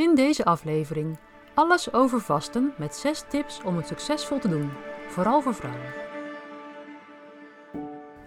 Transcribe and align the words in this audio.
In 0.00 0.14
deze 0.14 0.44
aflevering 0.44 1.18
alles 1.54 1.92
over 1.92 2.20
vasten 2.20 2.72
met 2.78 2.94
6 2.96 3.24
tips 3.28 3.60
om 3.64 3.76
het 3.76 3.86
succesvol 3.86 4.38
te 4.38 4.48
doen, 4.48 4.70
vooral 5.08 5.42
voor 5.42 5.54
vrouwen. 5.54 5.92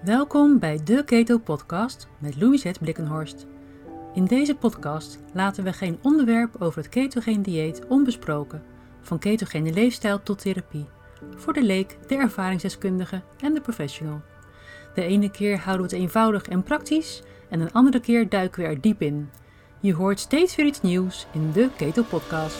Welkom 0.04 0.60
bij 0.60 0.84
de 0.84 1.04
Keto 1.04 1.38
Podcast 1.38 2.08
met 2.18 2.42
Louisette 2.42 2.80
Blikkenhorst. 2.80 3.46
In 4.14 4.26
deze 4.26 4.56
podcast 4.56 5.20
laten 5.32 5.64
we 5.64 5.74
geen 5.74 6.00
onderwerp 6.02 6.62
over 6.62 6.78
het 6.78 6.90
ketogeen 6.90 7.42
dieet 7.42 7.86
onbesproken, 7.88 8.64
van 9.02 9.20
ketogene 9.20 9.74
leefstijl 9.74 10.24
tot 10.24 10.42
therapie, 10.42 10.88
voor 11.36 11.54
de 11.54 11.64
leek, 11.64 11.98
de 12.08 12.16
ervaringsdeskundige 12.16 13.22
en 13.40 13.54
de 13.54 13.62
professional. 13.62 14.22
De 14.94 15.04
ene 15.04 15.32
keer 15.32 15.58
houden 15.58 15.88
we 15.88 15.94
het 15.94 16.04
eenvoudig 16.04 16.48
en 16.48 16.64
praktisch 16.64 17.24
en 17.50 17.60
een 17.60 17.74
andere 17.74 18.00
keer 18.00 18.30
duiken 18.30 18.62
we 18.62 18.68
er 18.68 18.82
diep 18.82 19.02
in. 19.02 19.30
Je 19.84 19.94
hoort 19.94 20.20
steeds 20.20 20.56
weer 20.56 20.66
iets 20.66 20.82
nieuws 20.82 21.26
in 21.32 21.52
de 21.52 21.70
Keto 21.76 22.04
Podcast. 22.04 22.56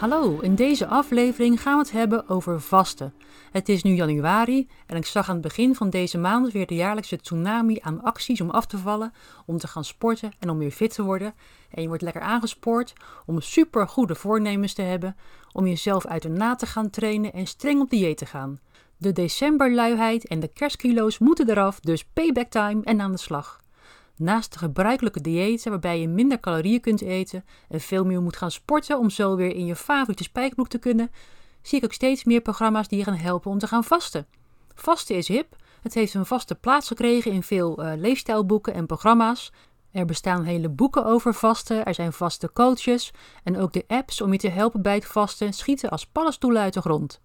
Hallo, 0.00 0.38
in 0.38 0.54
deze 0.54 0.86
aflevering 0.86 1.62
gaan 1.62 1.72
we 1.72 1.82
het 1.82 1.92
hebben 1.92 2.28
over 2.28 2.60
vasten. 2.60 3.14
Het 3.50 3.68
is 3.68 3.82
nu 3.82 3.94
januari 3.94 4.68
en 4.86 4.96
ik 4.96 5.06
zag 5.06 5.28
aan 5.28 5.34
het 5.34 5.42
begin 5.42 5.74
van 5.74 5.90
deze 5.90 6.18
maand 6.18 6.52
weer 6.52 6.66
de 6.66 6.74
jaarlijkse 6.74 7.16
tsunami 7.16 7.78
aan 7.80 8.02
acties 8.02 8.40
om 8.40 8.50
af 8.50 8.66
te 8.66 8.78
vallen, 8.78 9.12
om 9.46 9.58
te 9.58 9.66
gaan 9.66 9.84
sporten 9.84 10.32
en 10.38 10.50
om 10.50 10.58
weer 10.58 10.70
fit 10.70 10.94
te 10.94 11.02
worden. 11.02 11.34
En 11.70 11.82
je 11.82 11.88
wordt 11.88 12.02
lekker 12.02 12.22
aangespoord 12.22 12.92
om 13.26 13.40
super 13.40 13.88
goede 13.88 14.14
voornemens 14.14 14.72
te 14.72 14.82
hebben, 14.82 15.16
om 15.52 15.66
jezelf 15.66 16.06
uit 16.06 16.22
de 16.22 16.28
na 16.28 16.54
te 16.54 16.66
gaan 16.66 16.90
trainen 16.90 17.32
en 17.32 17.46
streng 17.46 17.80
op 17.80 17.90
dieet 17.90 18.16
te 18.16 18.26
gaan. 18.26 18.60
De 18.96 19.12
decemberluiheid 19.12 20.26
en 20.26 20.40
de 20.40 20.48
kerstkilo's 20.48 21.18
moeten 21.18 21.50
eraf, 21.50 21.80
dus 21.80 22.04
payback 22.04 22.50
time 22.50 22.82
en 22.84 23.00
aan 23.00 23.12
de 23.12 23.18
slag. 23.18 23.60
Naast 24.20 24.52
de 24.52 24.58
gebruikelijke 24.58 25.20
diëten 25.20 25.70
waarbij 25.70 26.00
je 26.00 26.08
minder 26.08 26.40
calorieën 26.40 26.80
kunt 26.80 27.00
eten 27.00 27.44
en 27.68 27.80
veel 27.80 28.04
meer 28.04 28.22
moet 28.22 28.36
gaan 28.36 28.50
sporten 28.50 28.98
om 28.98 29.10
zo 29.10 29.36
weer 29.36 29.54
in 29.54 29.66
je 29.66 29.76
favoriete 29.76 30.22
spijkerbroek 30.22 30.68
te 30.68 30.78
kunnen, 30.78 31.10
zie 31.62 31.78
ik 31.78 31.84
ook 31.84 31.92
steeds 31.92 32.24
meer 32.24 32.40
programma's 32.40 32.88
die 32.88 32.98
je 32.98 33.04
gaan 33.04 33.14
helpen 33.14 33.50
om 33.50 33.58
te 33.58 33.66
gaan 33.66 33.84
vasten. 33.84 34.26
Vasten 34.74 35.16
is 35.16 35.28
hip. 35.28 35.56
Het 35.82 35.94
heeft 35.94 36.14
een 36.14 36.26
vaste 36.26 36.54
plaats 36.54 36.86
gekregen 36.86 37.32
in 37.32 37.42
veel 37.42 37.84
uh, 37.84 37.92
leefstijlboeken 37.96 38.74
en 38.74 38.86
programma's. 38.86 39.52
Er 39.90 40.04
bestaan 40.04 40.44
hele 40.44 40.68
boeken 40.68 41.04
over 41.04 41.34
vasten, 41.34 41.84
er 41.84 41.94
zijn 41.94 42.12
vaste 42.12 42.52
coaches 42.52 43.12
en 43.44 43.58
ook 43.58 43.72
de 43.72 43.84
apps 43.86 44.20
om 44.20 44.32
je 44.32 44.38
te 44.38 44.48
helpen 44.48 44.82
bij 44.82 44.94
het 44.94 45.06
vasten 45.06 45.52
schieten 45.52 45.90
als 45.90 46.06
paddenstoelen 46.06 46.62
uit 46.62 46.74
de 46.74 46.80
grond. 46.80 47.20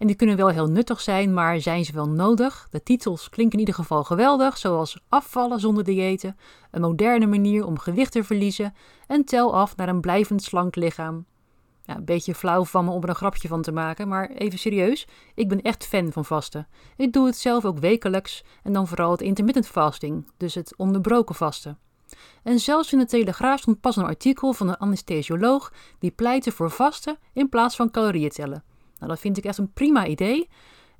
En 0.00 0.06
die 0.06 0.16
kunnen 0.16 0.36
wel 0.36 0.48
heel 0.48 0.66
nuttig 0.66 1.00
zijn, 1.00 1.34
maar 1.34 1.60
zijn 1.60 1.84
ze 1.84 1.92
wel 1.92 2.08
nodig? 2.08 2.68
De 2.70 2.82
titels 2.82 3.28
klinken 3.28 3.52
in 3.52 3.58
ieder 3.58 3.74
geval 3.74 4.04
geweldig, 4.04 4.58
zoals 4.58 5.00
afvallen 5.08 5.60
zonder 5.60 5.84
diëten, 5.84 6.36
een 6.70 6.80
moderne 6.80 7.26
manier 7.26 7.66
om 7.66 7.78
gewicht 7.78 8.12
te 8.12 8.24
verliezen 8.24 8.74
en 9.06 9.24
tel 9.24 9.54
af 9.54 9.76
naar 9.76 9.88
een 9.88 10.00
blijvend 10.00 10.42
slank 10.42 10.76
lichaam. 10.76 11.24
Ja, 11.84 11.96
een 11.96 12.04
beetje 12.04 12.34
flauw 12.34 12.64
van 12.64 12.84
me 12.84 12.90
om 12.90 13.02
er 13.02 13.08
een 13.08 13.14
grapje 13.14 13.48
van 13.48 13.62
te 13.62 13.72
maken, 13.72 14.08
maar 14.08 14.30
even 14.30 14.58
serieus, 14.58 15.06
ik 15.34 15.48
ben 15.48 15.62
echt 15.62 15.86
fan 15.86 16.12
van 16.12 16.24
vasten. 16.24 16.68
Ik 16.96 17.12
doe 17.12 17.26
het 17.26 17.36
zelf 17.36 17.64
ook 17.64 17.78
wekelijks 17.78 18.44
en 18.62 18.72
dan 18.72 18.86
vooral 18.86 19.10
het 19.10 19.20
intermittent 19.20 19.66
fasting, 19.66 20.26
dus 20.36 20.54
het 20.54 20.76
onderbroken 20.76 21.34
vasten. 21.34 21.78
En 22.42 22.58
zelfs 22.58 22.92
in 22.92 22.98
de 22.98 23.06
Telegraaf 23.06 23.60
stond 23.60 23.80
pas 23.80 23.96
een 23.96 24.04
artikel 24.04 24.52
van 24.52 24.68
een 24.68 24.76
anesthesioloog 24.76 25.72
die 25.98 26.10
pleitte 26.10 26.52
voor 26.52 26.70
vasten 26.70 27.18
in 27.32 27.48
plaats 27.48 27.76
van 27.76 27.90
calorieën 27.90 28.30
tellen. 28.30 28.64
Nou, 29.00 29.12
dat 29.12 29.20
vind 29.20 29.36
ik 29.36 29.44
echt 29.44 29.58
een 29.58 29.72
prima 29.72 30.06
idee. 30.06 30.48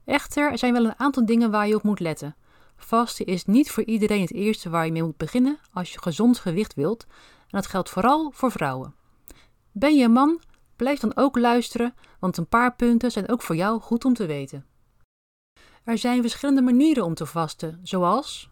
Echter, 0.05 0.51
er 0.51 0.59
zijn 0.59 0.73
wel 0.73 0.85
een 0.85 0.99
aantal 0.99 1.27
dingen 1.27 1.51
waar 1.51 1.69
je 1.69 1.75
op 1.75 1.83
moet 1.83 2.01
letten. 2.01 2.37
Vasten 2.77 3.27
is 3.27 3.45
niet 3.45 3.71
voor 3.71 3.85
iedereen 3.85 4.21
het 4.21 4.33
eerste 4.33 4.71
waar 4.71 4.85
je 4.85 4.93
mee 4.93 5.03
moet 5.03 5.17
beginnen 5.17 5.59
als 5.73 5.93
je 5.93 6.01
gezond 6.01 6.39
gewicht 6.39 6.75
wilt. 6.75 7.07
En 7.41 7.47
dat 7.59 7.67
geldt 7.67 7.91
vooral 7.91 8.31
voor 8.35 8.51
vrouwen. 8.51 8.95
Ben 9.73 9.97
je 9.97 10.05
een 10.05 10.13
man? 10.13 10.41
Blijf 10.77 11.01
dan 11.01 11.17
ook 11.17 11.39
luisteren, 11.39 11.95
want 12.19 12.37
een 12.37 12.49
paar 12.49 12.75
punten 12.75 13.11
zijn 13.11 13.29
ook 13.29 13.43
voor 13.43 13.57
jou 13.57 13.81
goed 13.81 14.05
om 14.05 14.15
te 14.15 14.27
weten. 14.27 14.67
Er 15.85 15.99
zijn 15.99 16.21
verschillende 16.21 16.63
manieren 16.63 17.05
om 17.05 17.15
te 17.15 17.27
vasten, 17.27 17.81
zoals 17.83 18.51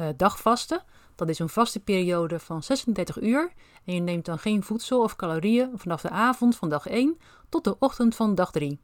uh, 0.00 0.08
dagvasten. 0.16 0.82
Dat 1.16 1.28
is 1.28 1.38
een 1.38 1.48
vaste 1.48 1.80
periode 1.80 2.38
van 2.38 2.62
36 2.62 3.20
uur 3.20 3.52
en 3.84 3.94
je 3.94 4.00
neemt 4.00 4.24
dan 4.24 4.38
geen 4.38 4.62
voedsel 4.62 5.02
of 5.02 5.16
calorieën 5.16 5.70
vanaf 5.74 6.00
de 6.00 6.10
avond 6.10 6.56
van 6.56 6.68
dag 6.68 6.86
1 6.86 7.18
tot 7.48 7.64
de 7.64 7.78
ochtend 7.78 8.14
van 8.14 8.34
dag 8.34 8.50
3. 8.50 8.78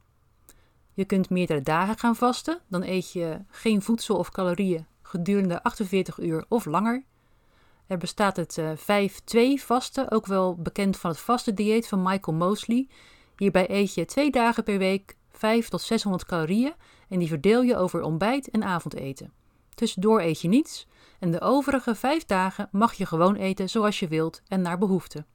Je 0.93 1.05
kunt 1.05 1.29
meerdere 1.29 1.61
dagen 1.61 1.97
gaan 1.97 2.15
vasten, 2.15 2.59
dan 2.67 2.83
eet 2.83 3.11
je 3.11 3.39
geen 3.47 3.81
voedsel 3.81 4.17
of 4.17 4.29
calorieën 4.29 4.85
gedurende 5.01 5.63
48 5.63 6.19
uur 6.19 6.45
of 6.49 6.65
langer. 6.65 7.03
Er 7.87 7.97
bestaat 7.97 8.35
het 8.35 8.57
uh, 8.57 9.05
eh, 9.05 9.09
5-2 9.59 9.63
vasten, 9.63 10.11
ook 10.11 10.25
wel 10.25 10.55
bekend 10.55 10.97
van 10.97 11.09
het 11.09 11.19
vaste 11.19 11.53
dieet 11.53 11.87
van 11.87 12.01
Michael 12.01 12.37
Mosley. 12.37 12.87
Hierbij 13.37 13.69
eet 13.69 13.93
je 13.93 14.05
twee 14.05 14.31
dagen 14.31 14.63
per 14.63 14.77
week 14.77 15.15
5 15.31 15.69
tot 15.69 15.81
600 15.81 16.25
calorieën 16.25 16.73
en 17.09 17.19
die 17.19 17.27
verdeel 17.27 17.61
je 17.61 17.77
over 17.77 18.01
ontbijt 18.01 18.49
en 18.49 18.63
avondeten. 18.63 19.31
Tussendoor 19.75 20.21
eet 20.21 20.41
je 20.41 20.47
niets 20.47 20.87
en 21.23 21.31
de 21.31 21.41
overige 21.41 21.95
vijf 21.95 22.25
dagen 22.25 22.67
mag 22.71 22.93
je 22.93 23.05
gewoon 23.05 23.35
eten 23.35 23.69
zoals 23.69 23.99
je 23.99 24.07
wilt 24.07 24.41
en 24.47 24.61
naar 24.61 24.77
behoefte. 24.77 25.25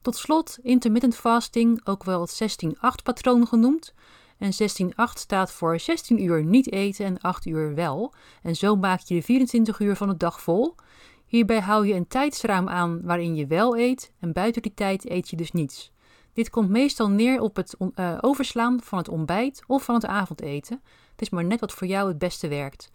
Tot 0.00 0.16
slot 0.16 0.58
intermittent 0.62 1.16
fasting, 1.16 1.80
ook 1.84 2.04
wel 2.04 2.20
het 2.20 2.64
16-8 2.64 2.72
patroon 3.02 3.46
genoemd. 3.46 3.94
En 4.38 4.52
16-8 4.52 4.94
staat 5.12 5.52
voor 5.52 5.80
16 5.80 6.22
uur 6.24 6.44
niet 6.44 6.72
eten 6.72 7.04
en 7.04 7.20
8 7.20 7.46
uur 7.46 7.74
wel. 7.74 8.14
En 8.42 8.56
zo 8.56 8.76
maak 8.76 9.00
je 9.00 9.14
de 9.14 9.22
24 9.22 9.78
uur 9.78 9.96
van 9.96 10.08
de 10.08 10.16
dag 10.16 10.40
vol. 10.40 10.74
Hierbij 11.26 11.60
hou 11.60 11.86
je 11.86 11.94
een 11.94 12.08
tijdsraam 12.08 12.68
aan 12.68 13.02
waarin 13.02 13.34
je 13.34 13.46
wel 13.46 13.78
eet 13.78 14.12
en 14.20 14.32
buiten 14.32 14.62
die 14.62 14.74
tijd 14.74 15.10
eet 15.10 15.30
je 15.30 15.36
dus 15.36 15.52
niets. 15.52 15.92
Dit 16.32 16.50
komt 16.50 16.68
meestal 16.68 17.08
neer 17.08 17.40
op 17.40 17.56
het 17.56 17.76
uh, 17.94 18.18
overslaan 18.20 18.80
van 18.82 18.98
het 18.98 19.08
ontbijt 19.08 19.62
of 19.66 19.84
van 19.84 19.94
het 19.94 20.06
avondeten. 20.06 20.82
Het 21.10 21.20
is 21.20 21.30
maar 21.30 21.44
net 21.44 21.60
wat 21.60 21.72
voor 21.72 21.86
jou 21.86 22.08
het 22.08 22.18
beste 22.18 22.48
werkt. 22.48 22.90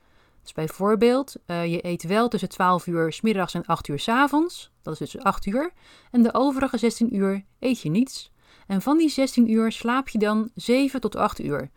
Dus 0.48 0.56
bijvoorbeeld, 0.56 1.36
uh, 1.48 1.66
je 1.66 1.86
eet 1.86 2.04
wel 2.04 2.28
tussen 2.28 2.50
12 2.50 2.88
uur 2.88 3.14
s 3.14 3.22
middags 3.22 3.54
en 3.54 3.66
8 3.66 3.88
uur 3.88 4.00
s 4.00 4.08
avonds. 4.08 4.72
Dat 4.82 4.94
is 4.94 5.12
dus 5.12 5.24
8 5.24 5.46
uur. 5.46 5.72
En 6.12 6.24
de 6.24 6.34
overige 6.34 6.78
16 6.78 7.16
uur 7.16 7.46
eet 7.60 7.82
je 7.82 7.90
niets. 7.90 8.32
En 8.68 8.82
van 8.82 8.98
die 8.98 9.10
16 9.10 9.52
uur 9.52 9.72
slaap 9.72 10.10
je 10.10 10.18
dan 10.18 10.50
7 10.56 11.02
tot 11.02 11.16
8 11.16 11.40
uur. 11.40 11.70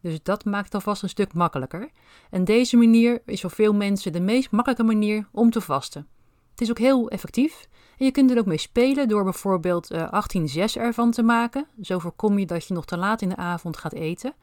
Dus 0.00 0.22
dat 0.22 0.44
maakt 0.44 0.74
alvast 0.74 1.02
een 1.02 1.08
stuk 1.08 1.34
makkelijker. 1.34 1.90
En 2.30 2.44
deze 2.44 2.76
manier 2.76 3.22
is 3.26 3.40
voor 3.40 3.50
veel 3.50 3.74
mensen 3.74 4.12
de 4.12 4.20
meest 4.20 4.50
makkelijke 4.50 4.84
manier 4.84 5.28
om 5.32 5.50
te 5.50 5.60
vasten. 5.60 6.06
Het 6.50 6.60
is 6.60 6.70
ook 6.70 6.78
heel 6.78 7.08
effectief. 7.08 7.68
En 7.98 8.04
je 8.04 8.10
kunt 8.10 8.30
er 8.30 8.38
ook 8.38 8.46
mee 8.46 8.58
spelen 8.58 9.08
door 9.08 9.24
bijvoorbeeld 9.24 9.92
uh, 9.92 10.02
eh, 10.02 10.68
18-6 10.74 10.80
ervan 10.80 11.10
te 11.10 11.22
maken. 11.22 11.66
Zo 11.82 11.98
voorkom 11.98 12.38
je 12.38 12.46
dat 12.46 12.66
je 12.66 12.74
nog 12.74 12.84
te 12.84 12.96
laat 12.96 13.22
in 13.22 13.28
de 13.28 13.36
avond 13.36 13.76
gaat 13.76 13.92
eten. 13.92 14.34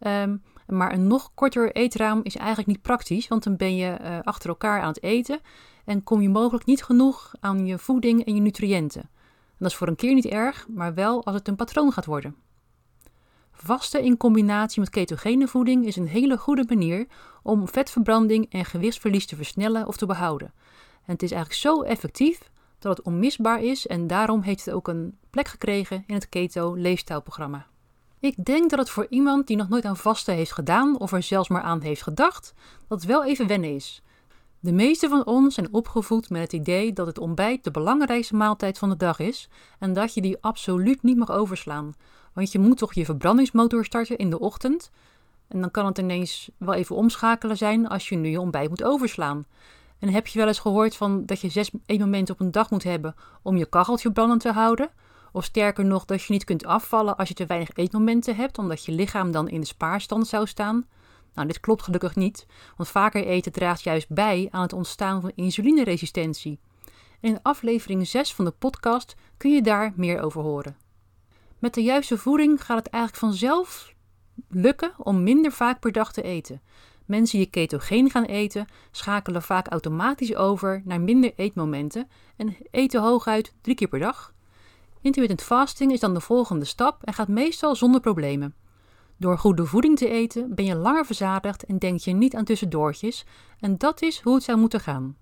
Um, 0.00 0.42
maar 0.66 0.92
een 0.92 1.06
nog 1.06 1.30
korter 1.34 1.72
eetraam 1.72 2.20
is 2.22 2.36
eigenlijk 2.36 2.68
niet 2.68 2.82
praktisch, 2.82 3.28
want 3.28 3.42
dan 3.42 3.56
ben 3.56 3.76
je 3.76 3.98
uh, 4.00 4.18
achter 4.22 4.48
elkaar 4.48 4.80
aan 4.80 4.88
het 4.88 5.02
eten 5.02 5.40
en 5.84 6.02
kom 6.02 6.20
je 6.20 6.28
mogelijk 6.28 6.64
niet 6.64 6.84
genoeg 6.84 7.32
aan 7.40 7.66
je 7.66 7.78
voeding 7.78 8.24
en 8.24 8.34
je 8.34 8.40
nutriënten. 8.40 9.00
En 9.00 9.58
dat 9.58 9.70
is 9.70 9.76
voor 9.76 9.88
een 9.88 9.96
keer 9.96 10.14
niet 10.14 10.26
erg, 10.26 10.66
maar 10.68 10.94
wel 10.94 11.24
als 11.24 11.34
het 11.34 11.48
een 11.48 11.56
patroon 11.56 11.92
gaat 11.92 12.04
worden. 12.04 12.36
Vasten 13.52 14.02
in 14.02 14.16
combinatie 14.16 14.80
met 14.80 14.90
ketogene 14.90 15.48
voeding 15.48 15.86
is 15.86 15.96
een 15.96 16.08
hele 16.08 16.38
goede 16.38 16.64
manier 16.68 17.06
om 17.42 17.68
vetverbranding 17.68 18.52
en 18.52 18.64
gewichtsverlies 18.64 19.26
te 19.26 19.36
versnellen 19.36 19.86
of 19.86 19.96
te 19.96 20.06
behouden. 20.06 20.52
En 21.06 21.12
het 21.12 21.22
is 21.22 21.30
eigenlijk 21.30 21.60
zo 21.60 21.82
effectief 21.82 22.50
dat 22.78 22.96
het 22.96 23.06
onmisbaar 23.06 23.62
is 23.62 23.86
en 23.86 24.06
daarom 24.06 24.40
heeft 24.40 24.64
het 24.64 24.74
ook 24.74 24.88
een 24.88 25.18
plek 25.30 25.48
gekregen 25.48 26.04
in 26.06 26.14
het 26.14 26.28
Keto 26.28 26.74
leefstijlprogramma. 26.74 27.66
Ik 28.24 28.44
denk 28.44 28.70
dat 28.70 28.78
het 28.78 28.90
voor 28.90 29.06
iemand 29.08 29.46
die 29.46 29.56
nog 29.56 29.68
nooit 29.68 29.84
aan 29.84 29.96
vasten 29.96 30.34
heeft 30.34 30.52
gedaan 30.52 30.98
of 30.98 31.12
er 31.12 31.22
zelfs 31.22 31.48
maar 31.48 31.62
aan 31.62 31.80
heeft 31.80 32.02
gedacht, 32.02 32.54
dat 32.88 33.02
wel 33.02 33.24
even 33.24 33.46
wennen 33.46 33.74
is. 33.74 34.02
De 34.60 34.72
meeste 34.72 35.08
van 35.08 35.26
ons 35.26 35.54
zijn 35.54 35.72
opgevoed 35.72 36.30
met 36.30 36.42
het 36.42 36.52
idee 36.52 36.92
dat 36.92 37.06
het 37.06 37.18
ontbijt 37.18 37.64
de 37.64 37.70
belangrijkste 37.70 38.36
maaltijd 38.36 38.78
van 38.78 38.88
de 38.88 38.96
dag 38.96 39.18
is 39.18 39.48
en 39.78 39.92
dat 39.92 40.14
je 40.14 40.20
die 40.20 40.36
absoluut 40.40 41.02
niet 41.02 41.16
mag 41.16 41.30
overslaan. 41.30 41.94
Want 42.32 42.52
je 42.52 42.58
moet 42.58 42.78
toch 42.78 42.94
je 42.94 43.04
verbrandingsmotor 43.04 43.84
starten 43.84 44.18
in 44.18 44.30
de 44.30 44.40
ochtend 44.40 44.90
en 45.48 45.60
dan 45.60 45.70
kan 45.70 45.86
het 45.86 45.98
ineens 45.98 46.50
wel 46.56 46.74
even 46.74 46.96
omschakelen 46.96 47.56
zijn 47.56 47.88
als 47.88 48.08
je 48.08 48.16
nu 48.16 48.28
je 48.28 48.40
ontbijt 48.40 48.68
moet 48.68 48.84
overslaan. 48.84 49.46
En 49.98 50.08
heb 50.08 50.26
je 50.26 50.38
wel 50.38 50.48
eens 50.48 50.58
gehoord 50.58 50.96
van 50.96 51.26
dat 51.26 51.40
je 51.40 51.48
zes 51.48 51.70
momenten 51.86 52.34
op 52.34 52.40
een 52.40 52.50
dag 52.50 52.70
moet 52.70 52.84
hebben 52.84 53.14
om 53.42 53.56
je 53.56 53.66
kacheltje 53.66 54.12
brandend 54.12 54.40
te 54.40 54.52
houden? 54.52 54.90
Of 55.34 55.44
sterker 55.44 55.84
nog, 55.84 56.04
dat 56.04 56.22
je 56.22 56.32
niet 56.32 56.44
kunt 56.44 56.64
afvallen 56.64 57.16
als 57.16 57.28
je 57.28 57.34
te 57.34 57.46
weinig 57.46 57.70
eetmomenten 57.74 58.36
hebt, 58.36 58.58
omdat 58.58 58.84
je 58.84 58.92
lichaam 58.92 59.30
dan 59.30 59.48
in 59.48 59.60
de 59.60 59.66
spaarstand 59.66 60.26
zou 60.26 60.46
staan. 60.46 60.86
Nou, 61.34 61.46
dit 61.46 61.60
klopt 61.60 61.82
gelukkig 61.82 62.16
niet, 62.16 62.46
want 62.76 62.88
vaker 62.88 63.26
eten 63.26 63.52
draagt 63.52 63.82
juist 63.82 64.08
bij 64.08 64.48
aan 64.50 64.62
het 64.62 64.72
ontstaan 64.72 65.20
van 65.20 65.32
insulineresistentie. 65.34 66.58
In 67.20 67.38
aflevering 67.42 68.06
6 68.06 68.34
van 68.34 68.44
de 68.44 68.50
podcast 68.50 69.14
kun 69.36 69.50
je 69.50 69.62
daar 69.62 69.92
meer 69.96 70.20
over 70.20 70.42
horen. 70.42 70.76
Met 71.58 71.74
de 71.74 71.82
juiste 71.82 72.18
voeding 72.18 72.64
gaat 72.64 72.78
het 72.78 72.88
eigenlijk 72.88 73.24
vanzelf 73.24 73.94
lukken 74.48 74.92
om 74.98 75.22
minder 75.22 75.52
vaak 75.52 75.80
per 75.80 75.92
dag 75.92 76.12
te 76.12 76.22
eten. 76.22 76.62
Mensen 77.04 77.38
die 77.38 77.50
ketogeen 77.50 78.10
gaan 78.10 78.24
eten, 78.24 78.66
schakelen 78.90 79.42
vaak 79.42 79.68
automatisch 79.68 80.34
over 80.34 80.82
naar 80.84 81.00
minder 81.00 81.32
eetmomenten 81.36 82.08
en 82.36 82.56
eten 82.70 83.02
hooguit 83.02 83.54
drie 83.60 83.76
keer 83.76 83.88
per 83.88 83.98
dag. 83.98 84.33
Intermittent 85.04 85.42
fasting 85.42 85.92
is 85.92 86.00
dan 86.00 86.14
de 86.14 86.20
volgende 86.20 86.64
stap 86.64 87.02
en 87.02 87.14
gaat 87.14 87.28
meestal 87.28 87.76
zonder 87.76 88.00
problemen. 88.00 88.54
Door 89.16 89.38
goede 89.38 89.66
voeding 89.66 89.98
te 89.98 90.08
eten 90.08 90.54
ben 90.54 90.64
je 90.64 90.74
langer 90.74 91.06
verzadigd 91.06 91.64
en 91.64 91.78
denk 91.78 91.98
je 91.98 92.12
niet 92.12 92.34
aan 92.34 92.44
tussendoortjes 92.44 93.24
en 93.60 93.78
dat 93.78 94.02
is 94.02 94.20
hoe 94.20 94.34
het 94.34 94.42
zou 94.42 94.58
moeten 94.58 94.80
gaan. 94.80 95.16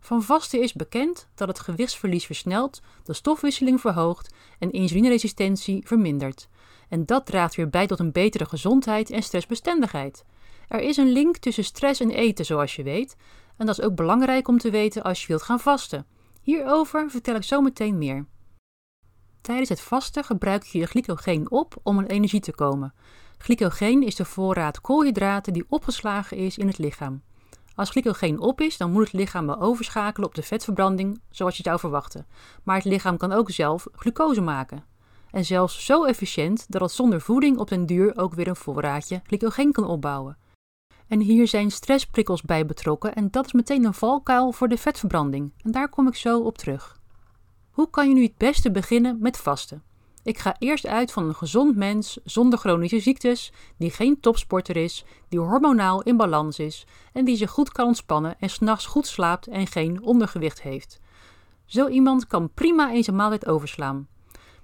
Van 0.00 0.22
vasten 0.22 0.62
is 0.62 0.72
bekend 0.72 1.28
dat 1.34 1.48
het 1.48 1.60
gewichtsverlies 1.60 2.26
versnelt, 2.26 2.82
de 3.04 3.12
stofwisseling 3.12 3.80
verhoogt 3.80 4.34
en 4.58 4.72
insulineresistentie 4.72 5.86
vermindert. 5.86 6.48
En 6.88 7.06
dat 7.06 7.26
draagt 7.26 7.54
weer 7.54 7.70
bij 7.70 7.86
tot 7.86 7.98
een 7.98 8.12
betere 8.12 8.44
gezondheid 8.44 9.10
en 9.10 9.22
stressbestendigheid. 9.22 10.24
Er 10.68 10.80
is 10.80 10.96
een 10.96 11.12
link 11.12 11.36
tussen 11.36 11.64
stress 11.64 12.00
en 12.00 12.10
eten, 12.10 12.44
zoals 12.44 12.76
je 12.76 12.82
weet, 12.82 13.16
en 13.56 13.66
dat 13.66 13.78
is 13.78 13.84
ook 13.84 13.94
belangrijk 13.94 14.48
om 14.48 14.58
te 14.58 14.70
weten 14.70 15.02
als 15.02 15.20
je 15.20 15.26
wilt 15.26 15.42
gaan 15.42 15.60
vasten. 15.60 16.06
Hierover 16.42 17.10
vertel 17.10 17.34
ik 17.34 17.42
zo 17.42 17.60
meteen 17.60 17.98
meer. 17.98 18.26
Tijdens 19.44 19.68
het 19.68 19.80
vasten 19.80 20.24
gebruik 20.24 20.62
je 20.62 20.78
je 20.78 20.86
glycogeen 20.86 21.50
op 21.50 21.74
om 21.82 21.98
aan 21.98 22.06
energie 22.06 22.40
te 22.40 22.54
komen. 22.54 22.94
Glycogeen 23.38 24.02
is 24.02 24.14
de 24.14 24.24
voorraad 24.24 24.80
koolhydraten 24.80 25.52
die 25.52 25.64
opgeslagen 25.68 26.36
is 26.36 26.58
in 26.58 26.66
het 26.66 26.78
lichaam. 26.78 27.22
Als 27.74 27.90
glycogeen 27.90 28.40
op 28.40 28.60
is, 28.60 28.76
dan 28.76 28.92
moet 28.92 29.04
het 29.04 29.12
lichaam 29.12 29.46
wel 29.46 29.60
overschakelen 29.60 30.28
op 30.28 30.34
de 30.34 30.42
vetverbranding, 30.42 31.20
zoals 31.30 31.56
je 31.56 31.62
zou 31.62 31.78
verwachten. 31.78 32.26
Maar 32.62 32.76
het 32.76 32.84
lichaam 32.84 33.16
kan 33.16 33.32
ook 33.32 33.50
zelf 33.50 33.86
glucose 33.92 34.40
maken. 34.40 34.84
En 35.30 35.44
zelfs 35.44 35.84
zo 35.84 36.04
efficiënt 36.04 36.64
dat 36.68 36.80
het 36.80 36.90
zonder 36.90 37.20
voeding 37.20 37.58
op 37.58 37.68
den 37.68 37.86
duur 37.86 38.16
ook 38.16 38.34
weer 38.34 38.48
een 38.48 38.56
voorraadje 38.56 39.20
glycogeen 39.26 39.72
kan 39.72 39.86
opbouwen. 39.86 40.38
En 41.08 41.20
hier 41.20 41.48
zijn 41.48 41.70
stressprikkels 41.70 42.42
bij 42.42 42.66
betrokken 42.66 43.14
en 43.14 43.30
dat 43.30 43.46
is 43.46 43.52
meteen 43.52 43.84
een 43.84 43.94
valkuil 43.94 44.52
voor 44.52 44.68
de 44.68 44.78
vetverbranding. 44.78 45.52
En 45.62 45.70
daar 45.70 45.88
kom 45.88 46.06
ik 46.06 46.14
zo 46.14 46.40
op 46.40 46.58
terug. 46.58 47.02
Hoe 47.74 47.90
kan 47.90 48.08
je 48.08 48.14
nu 48.14 48.22
het 48.22 48.36
beste 48.36 48.70
beginnen 48.70 49.16
met 49.20 49.36
vasten? 49.36 49.82
Ik 50.22 50.38
ga 50.38 50.56
eerst 50.58 50.86
uit 50.86 51.12
van 51.12 51.24
een 51.24 51.34
gezond 51.34 51.76
mens 51.76 52.18
zonder 52.24 52.58
chronische 52.58 53.00
ziektes, 53.00 53.52
die 53.76 53.90
geen 53.90 54.20
topsporter 54.20 54.76
is, 54.76 55.04
die 55.28 55.38
hormonaal 55.38 56.02
in 56.02 56.16
balans 56.16 56.58
is 56.58 56.86
en 57.12 57.24
die 57.24 57.36
zich 57.36 57.50
goed 57.50 57.72
kan 57.72 57.86
ontspannen 57.86 58.36
en 58.38 58.50
s'nachts 58.50 58.86
goed 58.86 59.06
slaapt 59.06 59.46
en 59.46 59.66
geen 59.66 60.02
ondergewicht 60.02 60.62
heeft. 60.62 61.00
Zo 61.64 61.88
iemand 61.88 62.26
kan 62.26 62.50
prima 62.54 62.92
eens 62.92 63.06
een 63.06 63.16
maaltijd 63.16 63.46
overslaan. 63.46 64.08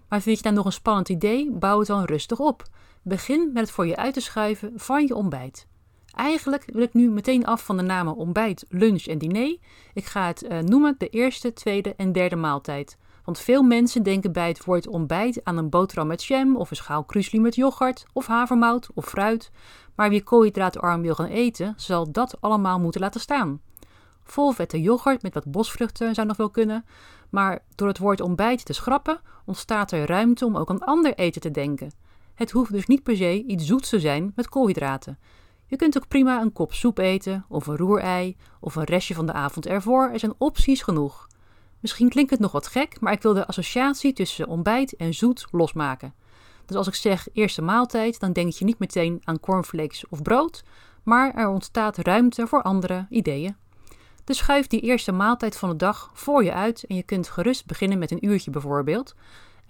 Maar 0.09 0.21
vind 0.21 0.37
je 0.37 0.43
dat 0.43 0.53
nog 0.53 0.65
een 0.65 0.73
spannend 0.73 1.09
idee? 1.09 1.51
Bouw 1.51 1.79
het 1.79 1.89
dan 1.89 2.05
rustig 2.05 2.39
op. 2.39 2.63
Begin 3.03 3.51
met 3.53 3.63
het 3.63 3.71
voor 3.71 3.87
je 3.87 3.97
uit 3.97 4.15
te 4.15 4.21
schuiven 4.21 4.73
van 4.77 5.07
je 5.07 5.15
ontbijt. 5.15 5.67
Eigenlijk 6.15 6.65
wil 6.73 6.83
ik 6.83 6.95
nu 6.95 7.11
meteen 7.11 7.47
af 7.47 7.65
van 7.65 7.77
de 7.77 7.83
namen 7.83 8.17
ontbijt, 8.17 8.65
lunch 8.69 9.05
en 9.05 9.19
diner. 9.19 9.57
Ik 9.95 10.05
ga 10.05 10.27
het 10.27 10.43
uh, 10.43 10.59
noemen 10.59 10.95
de 10.99 11.09
eerste, 11.09 11.53
tweede 11.53 11.95
en 11.97 12.13
derde 12.13 12.37
maaltijd. 12.37 12.97
Want 13.25 13.39
veel 13.39 13.63
mensen 13.63 14.03
denken 14.03 14.33
bij 14.33 14.49
het 14.49 14.65
woord 14.65 14.87
ontbijt 14.87 15.45
aan 15.45 15.57
een 15.57 15.69
boterham 15.69 16.07
met 16.07 16.25
jam 16.25 16.57
of 16.57 16.71
een 16.71 16.77
schaal 16.77 17.05
krusli 17.05 17.41
met 17.41 17.55
yoghurt 17.55 18.07
of 18.13 18.27
havermout 18.27 18.89
of 18.95 19.05
fruit. 19.05 19.51
Maar 19.95 20.11
wie 20.11 20.23
koolhydraatarm 20.23 21.03
wil 21.03 21.15
gaan 21.15 21.27
eten, 21.27 21.75
zal 21.77 22.13
dat 22.13 22.41
allemaal 22.41 22.81
moeten 22.81 23.01
laten 23.01 23.21
staan. 23.21 23.61
Volvette 24.25 24.81
yoghurt 24.81 25.23
met 25.23 25.35
wat 25.35 25.51
bosvruchten 25.51 26.15
zou 26.15 26.27
nog 26.27 26.37
wel 26.37 26.51
kunnen, 26.51 26.85
maar 27.31 27.63
door 27.75 27.89
het 27.89 27.99
woord 27.99 28.21
ontbijt 28.21 28.65
te 28.65 28.73
schrappen 28.73 29.21
ontstaat 29.45 29.93
er 29.93 30.07
ruimte 30.07 30.45
om 30.45 30.57
ook 30.57 30.71
aan 30.71 30.85
ander 30.85 31.15
eten 31.15 31.41
te 31.41 31.51
denken. 31.51 31.91
Het 32.35 32.51
hoeft 32.51 32.73
dus 32.73 32.87
niet 32.87 33.03
per 33.03 33.17
se 33.17 33.45
iets 33.45 33.67
zoets 33.67 33.89
te 33.89 34.01
zijn 34.01 34.33
met 34.35 34.49
koolhydraten. 34.49 35.19
Je 35.71 35.77
kunt 35.77 35.97
ook 35.97 36.09
prima 36.09 36.41
een 36.41 36.53
kop 36.53 36.73
soep 36.73 36.99
eten, 36.99 37.45
of 37.49 37.67
een 37.67 37.77
roerei, 37.77 38.37
of 38.61 38.77
een 38.77 38.85
restje 38.85 39.15
van 39.15 39.27
de 39.27 39.33
avond 39.33 39.67
ervoor. 39.67 40.11
Er 40.13 40.19
zijn 40.19 40.35
opties 40.39 40.83
genoeg. 40.83 41.27
Misschien 41.81 42.09
klinkt 42.09 42.31
het 42.31 42.41
nog 42.41 42.53
wat 42.53 42.67
gek, 42.67 43.01
maar 43.01 43.13
ik 43.13 43.23
wil 43.23 43.35
de 43.35 43.47
associatie 43.47 44.13
tussen 44.13 44.49
ontbijt 44.49 44.97
en 44.97 45.15
zoet 45.15 45.47
losmaken. 45.51 46.15
Dus 46.67 46.77
als 46.77 46.87
ik 46.87 46.95
zeg 46.95 47.29
eerste 47.33 47.63
maaltijd, 47.63 48.21
dan 48.21 48.33
denk 48.33 48.53
je 48.53 48.65
niet 48.65 48.79
meteen 48.79 49.21
aan 49.25 49.41
cornflakes 49.41 50.05
of 50.09 50.23
brood, 50.23 50.65
maar 51.03 51.35
er 51.35 51.49
ontstaat 51.49 51.97
ruimte 51.97 52.47
voor 52.47 52.63
andere 52.63 53.07
ideeën. 53.11 53.57
Dus 54.25 54.39
schuif 54.39 54.67
die 54.67 54.81
eerste 54.81 55.13
maaltijd 55.13 55.57
van 55.57 55.69
de 55.69 55.77
dag 55.77 56.11
voor 56.15 56.45
je 56.45 56.53
uit 56.53 56.85
en 56.85 56.97
je 56.97 57.03
kunt 57.03 57.29
gerust 57.29 57.67
beginnen 57.67 57.99
met 57.99 58.11
een 58.11 58.27
uurtje 58.27 58.51
bijvoorbeeld. 58.51 59.15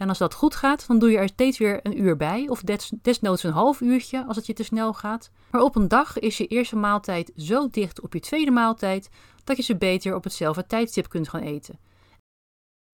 En 0.00 0.08
als 0.08 0.18
dat 0.18 0.34
goed 0.34 0.54
gaat, 0.54 0.86
dan 0.86 0.98
doe 0.98 1.10
je 1.10 1.18
er 1.18 1.28
steeds 1.28 1.58
weer 1.58 1.80
een 1.82 2.00
uur 2.00 2.16
bij, 2.16 2.48
of 2.48 2.62
desnoods 3.02 3.42
een 3.42 3.52
half 3.52 3.80
uurtje 3.80 4.24
als 4.26 4.36
het 4.36 4.46
je 4.46 4.52
te 4.52 4.62
snel 4.62 4.92
gaat. 4.92 5.30
Maar 5.50 5.62
op 5.62 5.76
een 5.76 5.88
dag 5.88 6.18
is 6.18 6.38
je 6.38 6.46
eerste 6.46 6.76
maaltijd 6.76 7.32
zo 7.36 7.68
dicht 7.70 8.00
op 8.00 8.12
je 8.12 8.20
tweede 8.20 8.50
maaltijd 8.50 9.10
dat 9.44 9.56
je 9.56 9.62
ze 9.62 9.76
beter 9.76 10.14
op 10.14 10.24
hetzelfde 10.24 10.66
tijdstip 10.66 11.08
kunt 11.08 11.28
gaan 11.28 11.40
eten. 11.40 11.78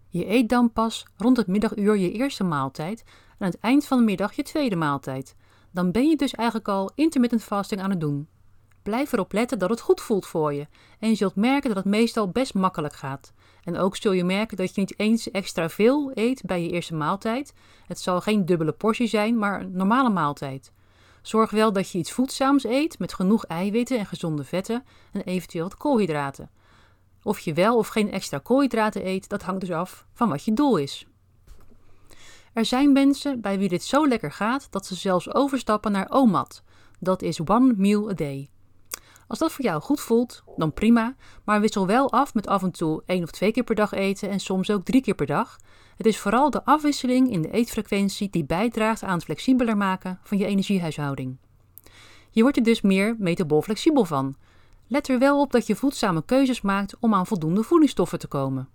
Je 0.09 0.29
eet 0.29 0.49
dan 0.49 0.73
pas 0.73 1.07
rond 1.17 1.37
het 1.37 1.47
middaguur 1.47 1.97
je 1.97 2.13
eerste 2.13 2.45
maaltijd 2.45 3.03
en 3.07 3.47
aan 3.47 3.51
het 3.51 3.61
eind 3.61 3.87
van 3.87 3.99
de 3.99 4.05
middag 4.05 4.33
je 4.33 4.43
tweede 4.43 4.77
maaltijd. 4.77 5.35
Dan 5.71 5.93
ben 5.93 6.09
je 6.09 6.17
dus 6.17 6.35
eigenlijk 6.35 6.69
al 6.69 6.91
intermittent 6.95 7.43
fasting 7.43 7.81
aan 7.81 7.91
het 7.91 8.01
doen. 8.01 8.29
Blijf 8.83 9.13
erop 9.13 9.33
letten 9.33 9.59
dat 9.59 9.71
het 9.71 9.81
goed 9.81 10.01
voelt 10.01 10.27
voor 10.27 10.55
je 10.55 10.67
en 10.99 11.09
je 11.09 11.15
zult 11.15 11.37
merken 11.37 11.69
dat 11.75 11.85
het 11.85 11.93
meestal 11.93 12.29
best 12.29 12.55
makkelijk 12.55 12.95
gaat. 12.95 13.33
En 13.67 13.79
ook 13.79 13.97
zul 13.97 14.13
je 14.13 14.25
merken 14.25 14.57
dat 14.57 14.75
je 14.75 14.81
niet 14.81 14.99
eens 14.99 15.31
extra 15.31 15.69
veel 15.69 16.11
eet 16.15 16.43
bij 16.45 16.63
je 16.63 16.71
eerste 16.71 16.95
maaltijd. 16.95 17.55
Het 17.87 18.01
zal 18.01 18.21
geen 18.21 18.45
dubbele 18.45 18.73
portie 18.73 19.07
zijn, 19.07 19.39
maar 19.39 19.61
een 19.61 19.73
normale 19.73 20.11
maaltijd. 20.11 20.73
Zorg 21.23 21.51
wel 21.51 21.73
dat 21.73 21.91
je 21.91 21.99
iets 21.99 22.13
voedzaams 22.13 22.65
eet 22.65 22.99
met 22.99 23.15
genoeg 23.15 23.45
eiwitten 23.45 23.99
en 23.99 24.07
gezonde 24.07 24.45
vetten 24.45 24.85
en 25.13 25.21
eventueel 25.21 25.63
wat 25.63 25.77
koolhydraten. 25.77 26.51
Of 27.23 27.39
je 27.39 27.53
wel 27.53 27.77
of 27.77 27.89
geen 27.89 28.11
extra 28.11 28.39
koolhydraten 28.39 29.07
eet, 29.07 29.29
dat 29.29 29.43
hangt 29.43 29.61
dus 29.61 29.71
af 29.71 30.07
van 30.13 30.29
wat 30.29 30.45
je 30.45 30.53
doel 30.53 30.77
is. 30.77 31.07
Er 32.53 32.65
zijn 32.65 32.93
mensen 32.93 33.41
bij 33.41 33.59
wie 33.59 33.69
dit 33.69 33.85
zo 33.85 34.09
lekker 34.09 34.33
gaat 34.33 34.67
dat 34.71 34.87
ze 34.87 34.95
zelfs 34.95 35.35
overstappen 35.35 35.93
naar 35.93 36.11
OMAD. 36.11 36.63
Dat 36.99 37.23
is 37.23 37.41
One 37.41 37.75
Meal 37.77 38.11
a 38.11 38.13
Day. 38.13 38.49
Als 39.27 39.39
dat 39.39 39.53
voor 39.53 39.65
jou 39.65 39.83
goed 39.83 40.01
voelt, 40.01 40.43
dan 40.57 40.73
prima, 40.73 41.15
maar 41.45 41.61
wissel 41.61 41.87
wel 41.87 42.13
af 42.13 42.35
met 42.35 42.47
af 42.47 42.63
en 42.63 42.71
toe 42.71 43.03
één 43.07 43.23
of 43.23 43.31
twee 43.31 43.53
keer 43.53 43.65
per 43.65 43.75
dag 43.75 43.93
eten 43.93 44.31
en 44.31 44.41
soms 44.41 44.71
ook 44.71 44.85
drie 44.85 45.03
keer 45.03 45.15
per 45.15 45.27
dag. 45.27 45.57
Het 45.97 46.07
is 46.07 46.19
vooral 46.19 46.51
de 46.51 46.65
afwisseling 46.65 47.31
in 47.31 47.43
de 47.43 47.51
eetfrequentie 47.51 48.31
die 48.31 48.45
bijdraagt 48.45 49.03
aan 49.03 49.15
het 49.15 49.25
flexibeler 49.25 49.77
maken 49.77 50.19
van 50.23 50.39
je 50.39 50.47
energiehuishouding. 50.47 51.37
Je 52.31 52.43
wordt 52.43 52.57
er 52.57 52.63
dus 52.63 52.81
meer 52.81 53.17
metabool 53.19 53.63
flexibel 53.63 54.05
van. 54.05 54.37
Let 54.87 55.09
er 55.09 55.19
wel 55.19 55.41
op 55.41 55.53
dat 55.53 55.67
je 55.67 55.77
voedzame 55.77 56.25
keuzes 56.25 56.61
maakt 56.61 56.97
om 57.01 57.15
aan 57.15 57.27
voldoende 57.27 57.63
voedingsstoffen 57.63 58.19
te 58.19 58.27
komen. 58.27 58.69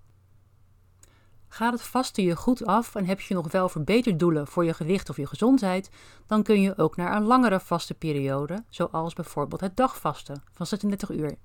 Gaat 1.53 1.73
het 1.73 1.81
vasten 1.81 2.23
je 2.23 2.35
goed 2.35 2.65
af 2.65 2.95
en 2.95 3.05
heb 3.05 3.21
je 3.21 3.33
nog 3.33 3.51
wel 3.51 3.69
verbeterdoelen 3.69 4.47
voor 4.47 4.65
je 4.65 4.73
gewicht 4.73 5.09
of 5.09 5.17
je 5.17 5.27
gezondheid, 5.27 5.89
dan 6.27 6.43
kun 6.43 6.61
je 6.61 6.77
ook 6.77 6.95
naar 6.95 7.15
een 7.15 7.23
langere 7.23 7.59
vaste 7.59 7.93
periode, 7.93 8.63
zoals 8.69 9.13
bijvoorbeeld 9.13 9.61
het 9.61 9.77
dagvasten 9.77 10.43
van 10.51 10.65
36 10.65 11.09
uur. 11.09 11.37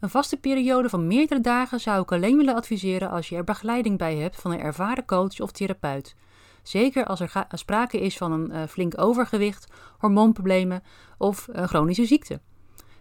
Een 0.00 0.10
vaste 0.10 0.36
periode 0.36 0.88
van 0.88 1.06
meerdere 1.06 1.40
dagen 1.40 1.80
zou 1.80 2.02
ik 2.02 2.12
alleen 2.12 2.36
willen 2.36 2.54
adviseren 2.54 3.10
als 3.10 3.28
je 3.28 3.36
er 3.36 3.44
begeleiding 3.44 3.98
bij 3.98 4.16
hebt 4.16 4.40
van 4.40 4.50
een 4.50 4.60
ervaren 4.60 5.04
coach 5.04 5.40
of 5.40 5.50
therapeut. 5.50 6.14
Zeker 6.62 7.06
als 7.06 7.20
er 7.20 7.46
sprake 7.50 8.00
is 8.00 8.16
van 8.16 8.32
een 8.32 8.50
uh, 8.52 8.62
flink 8.66 9.00
overgewicht, 9.00 9.66
hormoonproblemen 9.98 10.82
of 11.18 11.48
chronische 11.52 12.06
ziekte. 12.06 12.40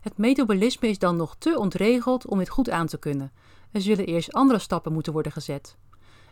Het 0.01 0.17
metabolisme 0.17 0.87
is 0.87 0.99
dan 0.99 1.15
nog 1.15 1.35
te 1.37 1.59
ontregeld 1.59 2.27
om 2.27 2.37
dit 2.37 2.49
goed 2.49 2.69
aan 2.69 2.87
te 2.87 2.97
kunnen. 2.97 3.31
Er 3.71 3.81
zullen 3.81 4.05
eerst 4.05 4.33
andere 4.33 4.59
stappen 4.59 4.93
moeten 4.93 5.13
worden 5.13 5.31
gezet. 5.31 5.77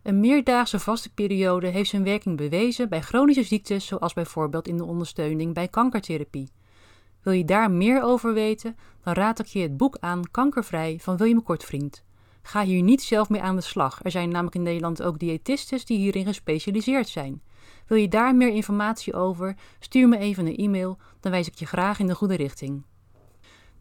Een 0.05 0.19
meerdaagse 0.19 0.79
vaste 0.79 1.13
periode 1.13 1.67
heeft 1.67 1.89
zijn 1.89 2.03
werking 2.03 2.37
bewezen 2.37 2.89
bij 2.89 3.01
chronische 3.01 3.43
ziektes, 3.43 3.85
zoals 3.85 4.13
bijvoorbeeld 4.13 4.67
in 4.67 4.77
de 4.77 4.85
ondersteuning 4.85 5.53
bij 5.53 5.67
kankertherapie. 5.67 6.51
Wil 7.21 7.33
je 7.33 7.45
daar 7.45 7.71
meer 7.71 8.01
over 8.01 8.33
weten, 8.33 8.75
dan 9.03 9.13
raad 9.13 9.39
ik 9.39 9.45
je 9.45 9.59
het 9.59 9.77
boek 9.77 9.97
aan 9.99 10.31
Kankervrij 10.31 10.97
van 11.01 11.17
William 11.17 11.43
Kortvriend. 11.43 12.03
Ga 12.41 12.63
hier 12.63 12.81
niet 12.81 13.01
zelf 13.01 13.29
mee 13.29 13.41
aan 13.41 13.55
de 13.55 13.61
slag. 13.61 13.99
Er 14.03 14.11
zijn 14.11 14.29
namelijk 14.29 14.55
in 14.55 14.63
Nederland 14.63 15.03
ook 15.03 15.19
diëtistes 15.19 15.85
die 15.85 15.97
hierin 15.97 16.25
gespecialiseerd 16.25 17.09
zijn. 17.09 17.41
Wil 17.87 17.97
je 17.97 18.07
daar 18.07 18.35
meer 18.35 18.53
informatie 18.53 19.13
over? 19.13 19.55
Stuur 19.79 20.07
me 20.07 20.17
even 20.17 20.45
een 20.45 20.55
e-mail, 20.55 20.97
dan 21.19 21.31
wijs 21.31 21.47
ik 21.47 21.55
je 21.55 21.65
graag 21.65 21.99
in 21.99 22.07
de 22.07 22.15
goede 22.15 22.35
richting. 22.35 22.83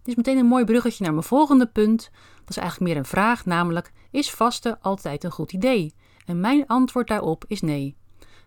Dit 0.02 0.08
is 0.08 0.14
meteen 0.14 0.38
een 0.38 0.46
mooi 0.46 0.64
bruggetje 0.64 1.04
naar 1.04 1.12
mijn 1.12 1.24
volgende 1.24 1.66
punt. 1.66 2.10
Dat 2.38 2.50
is 2.50 2.56
eigenlijk 2.56 2.90
meer 2.90 3.00
een 3.00 3.08
vraag, 3.08 3.46
namelijk: 3.46 3.92
is 4.10 4.30
vasten 4.30 4.78
altijd 4.80 5.24
een 5.24 5.30
goed 5.30 5.52
idee? 5.52 5.94
En 6.24 6.40
mijn 6.40 6.66
antwoord 6.66 7.08
daarop 7.08 7.44
is 7.48 7.60
nee. 7.60 7.96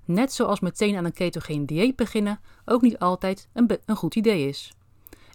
Net 0.06 0.34
zoals 0.34 0.60
meteen 0.60 0.96
aan 0.96 1.06
een 1.06 1.14
ketogeen 1.14 1.66
dieet 1.66 1.96
beginnen 1.96 2.40
ook 2.66 2.82
niet 2.82 3.00
altijd 3.00 3.50
een, 3.54 3.80
een 3.86 3.96
goed 3.96 4.16
idee 4.16 4.48
is. 4.48 4.72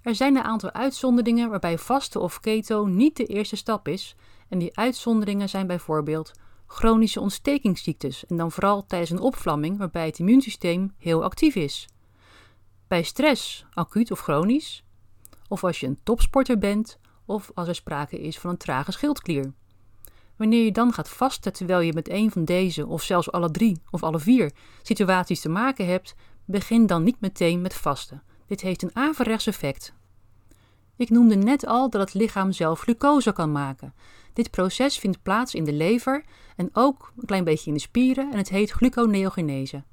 Er 0.02 0.14
zijn 0.14 0.36
een 0.36 0.42
aantal 0.42 0.72
uitzonderingen 0.72 1.50
waarbij 1.50 1.78
vasten 1.78 2.20
of 2.20 2.40
keto 2.40 2.86
niet 2.86 3.16
de 3.16 3.26
eerste 3.26 3.56
stap 3.56 3.88
is. 3.88 4.16
En 4.48 4.58
die 4.58 4.76
uitzonderingen 4.76 5.48
zijn 5.48 5.66
bijvoorbeeld 5.66 6.32
chronische 6.66 7.20
ontstekingsziektes 7.20 8.26
en 8.26 8.36
dan 8.36 8.52
vooral 8.52 8.86
tijdens 8.86 9.10
een 9.10 9.20
opvlamming 9.20 9.78
waarbij 9.78 10.06
het 10.06 10.18
immuunsysteem 10.18 10.94
heel 10.98 11.24
actief 11.24 11.54
is. 11.54 11.88
Bij 12.88 13.02
stress, 13.02 13.66
acuut 13.72 14.10
of 14.10 14.20
chronisch, 14.20 14.84
of 15.48 15.64
als 15.64 15.80
je 15.80 15.86
een 15.86 16.00
topsporter 16.02 16.58
bent, 16.58 16.98
of 17.24 17.50
als 17.54 17.68
er 17.68 17.74
sprake 17.74 18.20
is 18.20 18.38
van 18.38 18.50
een 18.50 18.56
trage 18.56 18.92
schildklier. 18.92 19.52
Wanneer 20.36 20.64
je 20.64 20.72
dan 20.72 20.92
gaat 20.92 21.08
vasten 21.08 21.52
terwijl 21.52 21.80
je 21.80 21.92
met 21.92 22.10
een 22.10 22.30
van 22.30 22.44
deze, 22.44 22.86
of 22.86 23.02
zelfs 23.02 23.32
alle 23.32 23.50
drie 23.50 23.82
of 23.90 24.02
alle 24.02 24.18
vier 24.18 24.52
situaties 24.82 25.40
te 25.40 25.48
maken 25.48 25.86
hebt, 25.86 26.14
begin 26.44 26.86
dan 26.86 27.02
niet 27.02 27.20
meteen 27.20 27.60
met 27.60 27.74
vasten. 27.74 28.22
Dit 28.46 28.60
heeft 28.60 28.82
een 28.82 28.96
averechts 28.96 29.46
effect. 29.46 29.94
Ik 30.96 31.10
noemde 31.10 31.34
net 31.34 31.66
al 31.66 31.90
dat 31.90 32.00
het 32.00 32.14
lichaam 32.14 32.52
zelf 32.52 32.80
glucose 32.80 33.32
kan 33.32 33.52
maken. 33.52 33.94
Dit 34.32 34.50
proces 34.50 34.98
vindt 34.98 35.22
plaats 35.22 35.54
in 35.54 35.64
de 35.64 35.72
lever 35.72 36.24
en 36.56 36.70
ook 36.72 37.12
een 37.16 37.26
klein 37.26 37.44
beetje 37.44 37.66
in 37.66 37.74
de 37.74 37.80
spieren 37.80 38.30
en 38.32 38.38
het 38.38 38.48
heet 38.48 38.70
gluconeogenese. 38.70 39.84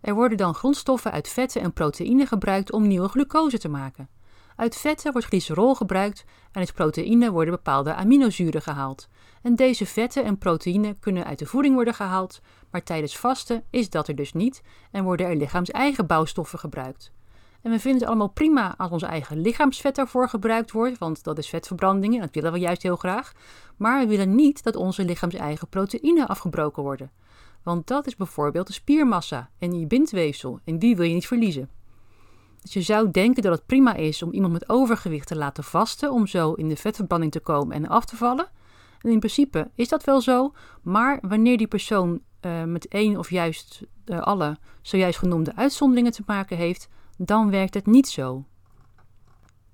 Er 0.00 0.14
worden 0.14 0.38
dan 0.38 0.54
grondstoffen 0.54 1.12
uit 1.12 1.28
vetten 1.28 1.62
en 1.62 1.72
proteïnen 1.72 2.26
gebruikt 2.26 2.72
om 2.72 2.86
nieuwe 2.86 3.08
glucose 3.08 3.58
te 3.58 3.68
maken. 3.68 4.08
Uit 4.56 4.76
vetten 4.76 5.12
wordt 5.12 5.26
glycerol 5.26 5.74
gebruikt 5.74 6.24
en 6.52 6.60
uit 6.60 6.74
proteïnen 6.74 7.32
worden 7.32 7.54
bepaalde 7.54 7.94
aminozuren 7.94 8.62
gehaald. 8.62 9.08
En 9.46 9.54
deze 9.54 9.86
vetten 9.86 10.24
en 10.24 10.38
proteïnen 10.38 10.98
kunnen 10.98 11.24
uit 11.24 11.38
de 11.38 11.46
voeding 11.46 11.74
worden 11.74 11.94
gehaald, 11.94 12.40
maar 12.70 12.82
tijdens 12.82 13.16
vasten 13.16 13.64
is 13.70 13.90
dat 13.90 14.08
er 14.08 14.14
dus 14.14 14.32
niet 14.32 14.62
en 14.90 15.04
worden 15.04 15.26
er 15.26 15.36
lichaams-eigen 15.36 16.06
bouwstoffen 16.06 16.58
gebruikt. 16.58 17.12
En 17.62 17.70
we 17.70 17.80
vinden 17.80 18.00
het 18.00 18.08
allemaal 18.08 18.28
prima 18.28 18.74
als 18.76 18.90
ons 18.90 19.02
eigen 19.02 19.40
lichaamsvet 19.40 19.94
daarvoor 19.94 20.28
gebruikt 20.28 20.70
wordt, 20.70 20.98
want 20.98 21.24
dat 21.24 21.38
is 21.38 21.48
vetverbranding 21.48 22.14
en 22.14 22.20
dat 22.20 22.34
willen 22.34 22.52
we 22.52 22.58
juist 22.58 22.82
heel 22.82 22.96
graag. 22.96 23.32
Maar 23.76 24.00
we 24.00 24.06
willen 24.06 24.34
niet 24.34 24.62
dat 24.62 24.76
onze 24.76 25.04
lichaams-eigen 25.04 25.68
proteïnen 25.68 26.28
afgebroken 26.28 26.82
worden. 26.82 27.10
Want 27.62 27.86
dat 27.86 28.06
is 28.06 28.16
bijvoorbeeld 28.16 28.66
de 28.66 28.72
spiermassa 28.72 29.50
en 29.58 29.78
je 29.78 29.86
bindweefsel 29.86 30.60
en 30.64 30.78
die 30.78 30.96
wil 30.96 31.06
je 31.06 31.14
niet 31.14 31.26
verliezen. 31.26 31.70
Dus 32.62 32.72
je 32.72 32.82
zou 32.82 33.10
denken 33.10 33.42
dat 33.42 33.52
het 33.52 33.66
prima 33.66 33.94
is 33.94 34.22
om 34.22 34.32
iemand 34.32 34.52
met 34.52 34.68
overgewicht 34.68 35.26
te 35.26 35.36
laten 35.36 35.64
vasten 35.64 36.10
om 36.10 36.26
zo 36.26 36.52
in 36.52 36.68
de 36.68 36.76
vetverbranding 36.76 37.32
te 37.32 37.40
komen 37.40 37.76
en 37.76 37.88
af 37.88 38.04
te 38.04 38.16
vallen. 38.16 38.48
In 39.00 39.18
principe 39.18 39.70
is 39.74 39.88
dat 39.88 40.04
wel 40.04 40.20
zo, 40.20 40.54
maar 40.82 41.18
wanneer 41.22 41.56
die 41.56 41.66
persoon 41.66 42.20
uh, 42.40 42.64
met 42.64 42.88
één 42.88 43.16
of 43.16 43.30
juist 43.30 43.82
uh, 44.06 44.20
alle 44.20 44.58
zojuist 44.82 45.18
genoemde 45.18 45.56
uitzonderingen 45.56 46.12
te 46.12 46.22
maken 46.26 46.56
heeft, 46.56 46.88
dan 47.18 47.50
werkt 47.50 47.74
het 47.74 47.86
niet 47.86 48.08
zo. 48.08 48.44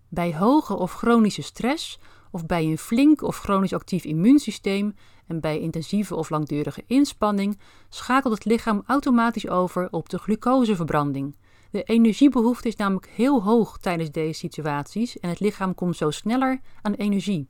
Bij 0.08 0.34
hoge 0.34 0.76
of 0.76 0.92
chronische 0.92 1.42
stress 1.42 1.98
of 2.30 2.46
bij 2.46 2.64
een 2.64 2.78
flink 2.78 3.22
of 3.22 3.38
chronisch 3.38 3.72
actief 3.72 4.04
immuunsysteem 4.04 4.94
en 5.26 5.40
bij 5.40 5.60
intensieve 5.60 6.14
of 6.14 6.30
langdurige 6.30 6.84
inspanning 6.86 7.58
schakelt 7.88 8.34
het 8.34 8.44
lichaam 8.44 8.82
automatisch 8.86 9.48
over 9.48 9.88
op 9.90 10.08
de 10.08 10.18
glucoseverbranding. 10.18 11.36
De 11.70 11.82
energiebehoefte 11.82 12.68
is 12.68 12.76
namelijk 12.76 13.06
heel 13.06 13.42
hoog 13.42 13.78
tijdens 13.78 14.10
deze 14.10 14.38
situaties 14.38 15.18
en 15.18 15.28
het 15.28 15.40
lichaam 15.40 15.74
komt 15.74 15.96
zo 15.96 16.10
sneller 16.10 16.60
aan 16.82 16.94
energie. 16.94 17.46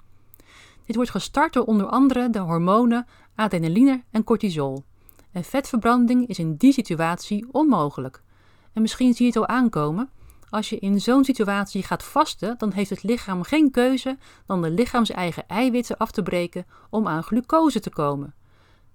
Dit 0.86 0.96
wordt 0.96 1.10
gestart 1.10 1.52
door 1.52 1.64
onder 1.64 1.86
andere 1.86 2.30
de 2.30 2.38
hormonen 2.38 3.06
adrenaline 3.34 4.02
en 4.10 4.24
cortisol. 4.24 4.84
En 5.32 5.44
vetverbranding 5.44 6.28
is 6.28 6.38
in 6.38 6.56
die 6.56 6.72
situatie 6.72 7.46
onmogelijk. 7.50 8.22
En 8.72 8.82
misschien 8.82 9.14
zie 9.14 9.26
je 9.26 9.32
het 9.32 9.40
al 9.40 9.56
aankomen. 9.56 10.10
Als 10.50 10.70
je 10.70 10.78
in 10.78 11.00
zo'n 11.00 11.24
situatie 11.24 11.82
gaat 11.82 12.02
vasten, 12.02 12.54
dan 12.58 12.72
heeft 12.72 12.90
het 12.90 13.02
lichaam 13.02 13.42
geen 13.42 13.70
keuze 13.70 14.18
dan 14.46 14.62
de 14.62 14.70
lichaams-eigen 14.70 15.48
eiwitten 15.48 15.96
af 15.96 16.10
te 16.10 16.22
breken 16.22 16.66
om 16.90 17.08
aan 17.08 17.22
glucose 17.22 17.80
te 17.80 17.90
komen. 17.90 18.34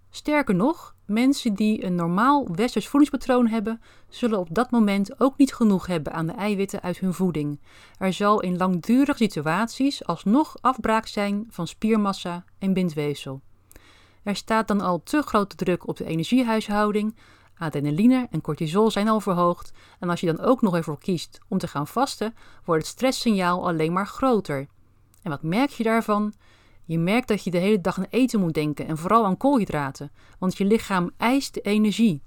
Sterker 0.09 0.55
nog, 0.55 0.95
mensen 1.05 1.53
die 1.53 1.85
een 1.85 1.95
normaal 1.95 2.47
westers 2.55 2.87
voedingspatroon 2.87 3.47
hebben, 3.47 3.81
zullen 4.09 4.39
op 4.39 4.47
dat 4.51 4.71
moment 4.71 5.19
ook 5.19 5.37
niet 5.37 5.53
genoeg 5.53 5.87
hebben 5.87 6.13
aan 6.13 6.25
de 6.25 6.33
eiwitten 6.33 6.81
uit 6.81 6.99
hun 6.99 7.13
voeding. 7.13 7.59
Er 7.97 8.13
zal 8.13 8.41
in 8.41 8.57
langdurige 8.57 9.23
situaties 9.23 10.05
alsnog 10.05 10.55
afbraak 10.61 11.07
zijn 11.07 11.45
van 11.49 11.67
spiermassa 11.67 12.43
en 12.59 12.73
bindweefsel. 12.73 13.41
Er 14.23 14.35
staat 14.35 14.67
dan 14.67 14.81
al 14.81 15.03
te 15.03 15.21
grote 15.21 15.55
druk 15.55 15.87
op 15.87 15.97
de 15.97 16.05
energiehuishouding, 16.05 17.15
Adrenaline 17.57 18.27
en 18.31 18.41
cortisol 18.41 18.91
zijn 18.91 19.07
al 19.07 19.19
verhoogd 19.19 19.71
en 19.99 20.09
als 20.09 20.19
je 20.19 20.25
dan 20.25 20.39
ook 20.39 20.61
nog 20.61 20.75
ervoor 20.75 20.99
kiest 20.99 21.39
om 21.47 21.57
te 21.57 21.67
gaan 21.67 21.87
vasten, 21.87 22.35
wordt 22.65 22.81
het 22.81 22.91
stresssignaal 22.91 23.67
alleen 23.67 23.93
maar 23.93 24.07
groter. 24.07 24.67
En 25.23 25.29
wat 25.29 25.43
merk 25.43 25.69
je 25.69 25.83
daarvan? 25.83 26.33
Je 26.87 26.99
merkt 26.99 27.27
dat 27.27 27.43
je 27.43 27.51
de 27.51 27.57
hele 27.57 27.81
dag 27.81 27.97
aan 27.97 28.05
eten 28.09 28.39
moet 28.39 28.53
denken 28.53 28.87
en 28.87 28.97
vooral 28.97 29.25
aan 29.25 29.37
koolhydraten, 29.37 30.11
want 30.39 30.57
je 30.57 30.65
lichaam 30.65 31.11
eist 31.17 31.59
energie. 31.61 32.21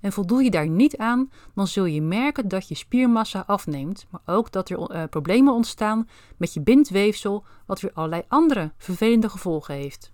En 0.00 0.12
voldoe 0.12 0.42
je 0.42 0.50
daar 0.50 0.68
niet 0.68 0.96
aan, 0.96 1.30
dan 1.54 1.66
zul 1.66 1.84
je 1.84 2.02
merken 2.02 2.48
dat 2.48 2.68
je 2.68 2.74
spiermassa 2.74 3.44
afneemt, 3.46 4.06
maar 4.10 4.20
ook 4.36 4.52
dat 4.52 4.70
er 4.70 4.78
uh, 4.78 5.02
problemen 5.10 5.54
ontstaan 5.54 6.08
met 6.36 6.54
je 6.54 6.60
bindweefsel, 6.60 7.44
wat 7.66 7.80
weer 7.80 7.92
allerlei 7.94 8.22
andere 8.28 8.72
vervelende 8.76 9.28
gevolgen 9.28 9.74
heeft. 9.74 10.12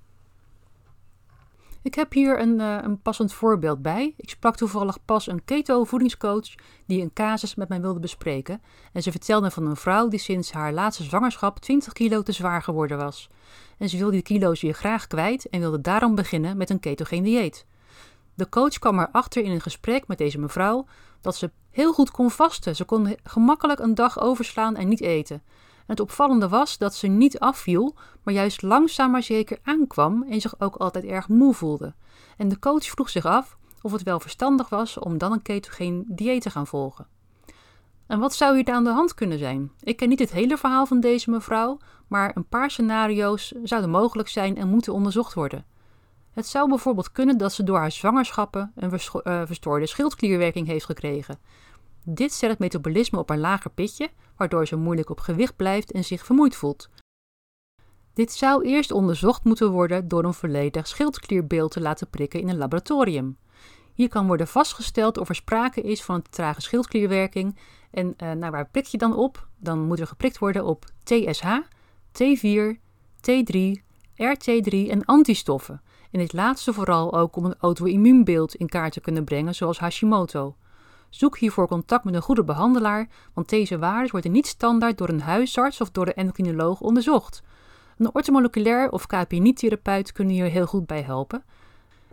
Ik 1.86 1.94
heb 1.94 2.12
hier 2.12 2.40
een, 2.40 2.60
uh, 2.60 2.78
een 2.82 3.02
passend 3.02 3.32
voorbeeld 3.32 3.82
bij. 3.82 4.14
Ik 4.16 4.30
sprak 4.30 4.56
toevallig 4.56 4.98
pas 5.04 5.26
een 5.26 5.44
keto-voedingscoach 5.44 6.54
die 6.86 7.02
een 7.02 7.12
casus 7.12 7.54
met 7.54 7.68
mij 7.68 7.80
wilde 7.80 8.00
bespreken. 8.00 8.62
En 8.92 9.02
ze 9.02 9.10
vertelde 9.10 9.50
van 9.50 9.66
een 9.66 9.76
vrouw 9.76 10.08
die 10.08 10.18
sinds 10.18 10.52
haar 10.52 10.72
laatste 10.72 11.02
zwangerschap 11.02 11.58
20 11.58 11.92
kilo 11.92 12.22
te 12.22 12.32
zwaar 12.32 12.62
geworden 12.62 12.98
was. 12.98 13.28
En 13.78 13.88
ze 13.88 13.96
wilde 13.96 14.12
die 14.12 14.22
kilo's 14.22 14.62
weer 14.62 14.74
graag 14.74 15.06
kwijt 15.06 15.48
en 15.48 15.60
wilde 15.60 15.80
daarom 15.80 16.14
beginnen 16.14 16.56
met 16.56 16.70
een 16.70 16.80
ketogeen 16.80 17.22
dieet. 17.22 17.66
De 18.34 18.48
coach 18.48 18.78
kwam 18.78 18.98
erachter 18.98 19.42
in 19.42 19.50
een 19.50 19.60
gesprek 19.60 20.06
met 20.06 20.18
deze 20.18 20.38
mevrouw 20.38 20.86
dat 21.20 21.36
ze 21.36 21.50
heel 21.70 21.92
goed 21.92 22.10
kon 22.10 22.30
vasten. 22.30 22.76
Ze 22.76 22.84
kon 22.84 23.16
gemakkelijk 23.24 23.80
een 23.80 23.94
dag 23.94 24.20
overslaan 24.20 24.76
en 24.76 24.88
niet 24.88 25.00
eten 25.00 25.42
het 25.86 26.00
opvallende 26.00 26.48
was 26.48 26.78
dat 26.78 26.94
ze 26.94 27.06
niet 27.06 27.38
afviel, 27.38 27.94
maar 28.22 28.34
juist 28.34 28.62
langzaam 28.62 29.10
maar 29.10 29.22
zeker 29.22 29.58
aankwam 29.62 30.22
en 30.28 30.40
zich 30.40 30.60
ook 30.60 30.76
altijd 30.76 31.04
erg 31.04 31.28
moe 31.28 31.54
voelde. 31.54 31.94
En 32.36 32.48
de 32.48 32.58
coach 32.58 32.84
vroeg 32.84 33.10
zich 33.10 33.24
af 33.24 33.56
of 33.82 33.92
het 33.92 34.02
wel 34.02 34.20
verstandig 34.20 34.68
was 34.68 34.98
om 34.98 35.18
dan 35.18 35.32
een 35.32 35.42
ketogeen 35.42 36.04
dieet 36.08 36.42
te 36.42 36.50
gaan 36.50 36.66
volgen. 36.66 37.06
En 38.06 38.18
wat 38.18 38.34
zou 38.34 38.54
hier 38.54 38.74
aan 38.74 38.84
de 38.84 38.90
hand 38.90 39.14
kunnen 39.14 39.38
zijn? 39.38 39.70
Ik 39.80 39.96
ken 39.96 40.08
niet 40.08 40.18
het 40.18 40.32
hele 40.32 40.56
verhaal 40.56 40.86
van 40.86 41.00
deze 41.00 41.30
mevrouw, 41.30 41.78
maar 42.06 42.30
een 42.34 42.48
paar 42.48 42.70
scenario's 42.70 43.52
zouden 43.62 43.90
mogelijk 43.90 44.28
zijn 44.28 44.56
en 44.56 44.68
moeten 44.68 44.92
onderzocht 44.92 45.34
worden. 45.34 45.64
Het 46.32 46.46
zou 46.46 46.68
bijvoorbeeld 46.68 47.12
kunnen 47.12 47.38
dat 47.38 47.52
ze 47.52 47.62
door 47.62 47.78
haar 47.78 47.92
zwangerschappen 47.92 48.72
een 48.74 48.92
uh, 48.92 49.42
verstoorde 49.44 49.86
schildklierwerking 49.86 50.66
heeft 50.66 50.84
gekregen. 50.84 51.38
Dit 52.08 52.32
zet 52.32 52.50
het 52.50 52.58
metabolisme 52.58 53.18
op 53.18 53.30
een 53.30 53.38
lager 53.38 53.70
pitje, 53.70 54.10
waardoor 54.36 54.66
ze 54.66 54.76
moeilijk 54.76 55.10
op 55.10 55.20
gewicht 55.20 55.56
blijft 55.56 55.92
en 55.92 56.04
zich 56.04 56.24
vermoeid 56.24 56.56
voelt. 56.56 56.88
Dit 58.14 58.32
zou 58.32 58.64
eerst 58.64 58.90
onderzocht 58.90 59.44
moeten 59.44 59.70
worden 59.70 60.08
door 60.08 60.24
een 60.24 60.34
volledig 60.34 60.86
schildklierbeeld 60.86 61.70
te 61.70 61.80
laten 61.80 62.10
prikken 62.10 62.40
in 62.40 62.48
een 62.48 62.56
laboratorium. 62.56 63.36
Hier 63.92 64.08
kan 64.08 64.26
worden 64.26 64.48
vastgesteld 64.48 65.18
of 65.18 65.28
er 65.28 65.34
sprake 65.34 65.80
is 65.80 66.02
van 66.02 66.14
een 66.14 66.22
trage 66.30 66.60
schildklierwerking. 66.60 67.58
En 67.90 68.14
uh, 68.22 68.32
nou, 68.32 68.50
waar 68.50 68.68
prik 68.68 68.84
je 68.84 68.98
dan 68.98 69.16
op? 69.16 69.48
Dan 69.56 69.80
moet 69.80 70.00
er 70.00 70.06
geprikt 70.06 70.38
worden 70.38 70.64
op 70.64 70.84
TSH, 71.02 71.46
T4, 72.12 72.76
T3, 73.20 73.82
RT3 74.14 74.90
en 74.90 75.04
antistoffen. 75.04 75.82
En 76.10 76.18
dit 76.18 76.32
laatste 76.32 76.72
vooral 76.72 77.18
ook 77.18 77.36
om 77.36 77.44
een 77.44 77.58
auto-immuunbeeld 77.58 78.54
in 78.54 78.68
kaart 78.68 78.92
te 78.92 79.00
kunnen 79.00 79.24
brengen, 79.24 79.54
zoals 79.54 79.78
Hashimoto. 79.78 80.56
Zoek 81.10 81.38
hiervoor 81.38 81.66
contact 81.66 82.04
met 82.04 82.14
een 82.14 82.22
goede 82.22 82.44
behandelaar, 82.44 83.08
want 83.34 83.48
deze 83.48 83.78
waarden 83.78 84.10
worden 84.10 84.32
niet 84.32 84.46
standaard 84.46 84.98
door 84.98 85.08
een 85.08 85.20
huisarts 85.20 85.80
of 85.80 85.90
door 85.90 86.04
de 86.04 86.14
endocrinoloog 86.14 86.80
onderzocht. 86.80 87.42
Een 87.98 88.14
ortomoleculair 88.14 88.90
of 88.90 89.06
KPNI-therapeut 89.06 90.12
kunnen 90.12 90.34
hier 90.34 90.50
heel 90.50 90.66
goed 90.66 90.86
bij 90.86 91.02
helpen. 91.02 91.44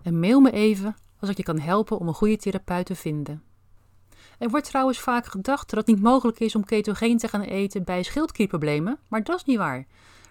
En 0.02 0.20
mail 0.20 0.40
me 0.40 0.52
even 0.52 0.96
als 1.20 1.30
ik 1.30 1.38
je 1.38 1.44
kan 1.44 1.60
helpen 1.60 2.00
om 2.00 2.08
een 2.08 2.14
goede 2.14 2.38
therapeut 2.38 2.86
te 2.86 2.96
vinden. 2.96 3.44
Er 4.40 4.50
wordt 4.50 4.66
trouwens 4.66 5.00
vaak 5.00 5.26
gedacht 5.26 5.70
dat 5.70 5.80
het 5.80 5.96
niet 5.96 6.04
mogelijk 6.04 6.40
is 6.40 6.56
om 6.56 6.66
ketogeen 6.66 7.18
te 7.18 7.28
gaan 7.28 7.42
eten 7.42 7.84
bij 7.84 8.04
schildklierproblemen, 8.04 9.00
maar 9.08 9.24
dat 9.24 9.36
is 9.36 9.44
niet 9.44 9.58
waar. 9.58 9.78
Er 9.78 9.86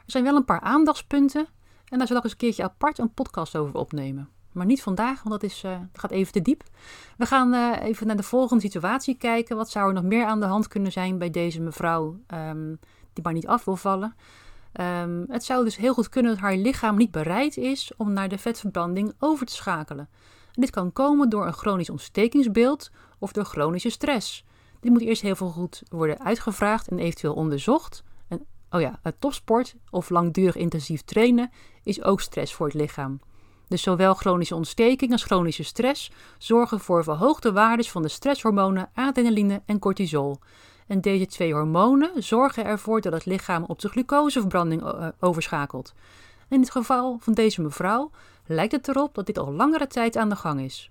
zijn 0.06 0.24
wel 0.24 0.36
een 0.36 0.44
paar 0.44 0.60
aandachtspunten 0.60 1.46
en 1.88 1.98
daar 1.98 2.06
zal 2.06 2.16
ik 2.16 2.22
eens 2.22 2.32
een 2.32 2.38
keertje 2.38 2.62
apart 2.62 2.98
een 2.98 3.14
podcast 3.14 3.56
over 3.56 3.74
opnemen. 3.74 4.28
Maar 4.52 4.66
niet 4.66 4.82
vandaag, 4.82 5.22
want 5.22 5.40
dat, 5.40 5.50
is, 5.50 5.64
uh, 5.64 5.76
gaat 5.92 6.10
even 6.10 6.32
te 6.32 6.42
diep. 6.42 6.62
We 7.16 7.26
gaan 7.26 7.54
uh, 7.54 7.82
even 7.82 8.06
naar 8.06 8.16
de 8.16 8.22
volgende 8.22 8.62
situatie 8.62 9.16
kijken. 9.16 9.56
Wat 9.56 9.70
zou 9.70 9.88
er 9.88 9.94
nog 9.94 10.04
meer 10.04 10.24
aan 10.24 10.40
de 10.40 10.46
hand 10.46 10.68
kunnen 10.68 10.92
zijn 10.92 11.18
bij 11.18 11.30
deze 11.30 11.60
mevrouw 11.60 12.20
um, 12.34 12.78
die 13.12 13.24
maar 13.24 13.32
niet 13.32 13.46
af 13.46 13.64
wil 13.64 13.76
vallen? 13.76 14.14
Um, 14.80 15.24
het 15.28 15.44
zou 15.44 15.64
dus 15.64 15.76
heel 15.76 15.94
goed 15.94 16.08
kunnen 16.08 16.32
dat 16.32 16.40
haar 16.40 16.56
lichaam 16.56 16.96
niet 16.96 17.10
bereid 17.10 17.56
is 17.56 17.92
om 17.96 18.12
naar 18.12 18.28
de 18.28 18.38
vetverbranding 18.38 19.12
over 19.18 19.46
te 19.46 19.54
schakelen. 19.54 20.08
En 20.54 20.60
dit 20.60 20.70
kan 20.70 20.92
komen 20.92 21.28
door 21.28 21.46
een 21.46 21.52
chronisch 21.52 21.90
ontstekingsbeeld 21.90 22.90
of 23.18 23.32
door 23.32 23.44
chronische 23.44 23.90
stress. 23.90 24.44
Dit 24.80 24.90
moet 24.90 25.00
eerst 25.00 25.22
heel 25.22 25.36
veel 25.36 25.50
goed 25.50 25.82
worden 25.88 26.20
uitgevraagd 26.20 26.88
en 26.88 26.98
eventueel 26.98 27.34
onderzocht. 27.34 28.02
En 28.28 28.46
oh 28.70 28.80
ja, 28.80 28.98
het 29.02 29.20
topsport 29.20 29.74
of 29.90 30.10
langdurig 30.10 30.56
intensief 30.56 31.02
trainen 31.02 31.50
is 31.82 32.02
ook 32.02 32.20
stress 32.20 32.54
voor 32.54 32.66
het 32.66 32.74
lichaam. 32.74 33.20
Dus 33.72 33.82
zowel 33.82 34.14
chronische 34.14 34.54
ontsteking 34.54 35.12
als 35.12 35.22
chronische 35.22 35.62
stress 35.62 36.10
zorgen 36.38 36.80
voor 36.80 37.04
verhoogde 37.04 37.52
waardes 37.52 37.90
van 37.90 38.02
de 38.02 38.08
stresshormonen 38.08 38.90
adrenaline 38.94 39.62
en 39.66 39.78
cortisol. 39.78 40.38
En 40.86 41.00
deze 41.00 41.26
twee 41.26 41.52
hormonen 41.52 42.22
zorgen 42.22 42.64
ervoor 42.64 43.00
dat 43.00 43.12
het 43.12 43.24
lichaam 43.24 43.64
op 43.66 43.78
de 43.78 43.88
glucoseverbranding 43.88 44.82
eh, 44.82 45.08
overschakelt. 45.20 45.94
In 46.48 46.60
het 46.60 46.70
geval 46.70 47.16
van 47.20 47.32
deze 47.32 47.62
mevrouw 47.62 48.10
lijkt 48.46 48.72
het 48.72 48.88
erop 48.88 49.14
dat 49.14 49.26
dit 49.26 49.38
al 49.38 49.52
langere 49.52 49.86
tijd 49.86 50.16
aan 50.16 50.28
de 50.28 50.36
gang 50.36 50.60
is. 50.60 50.90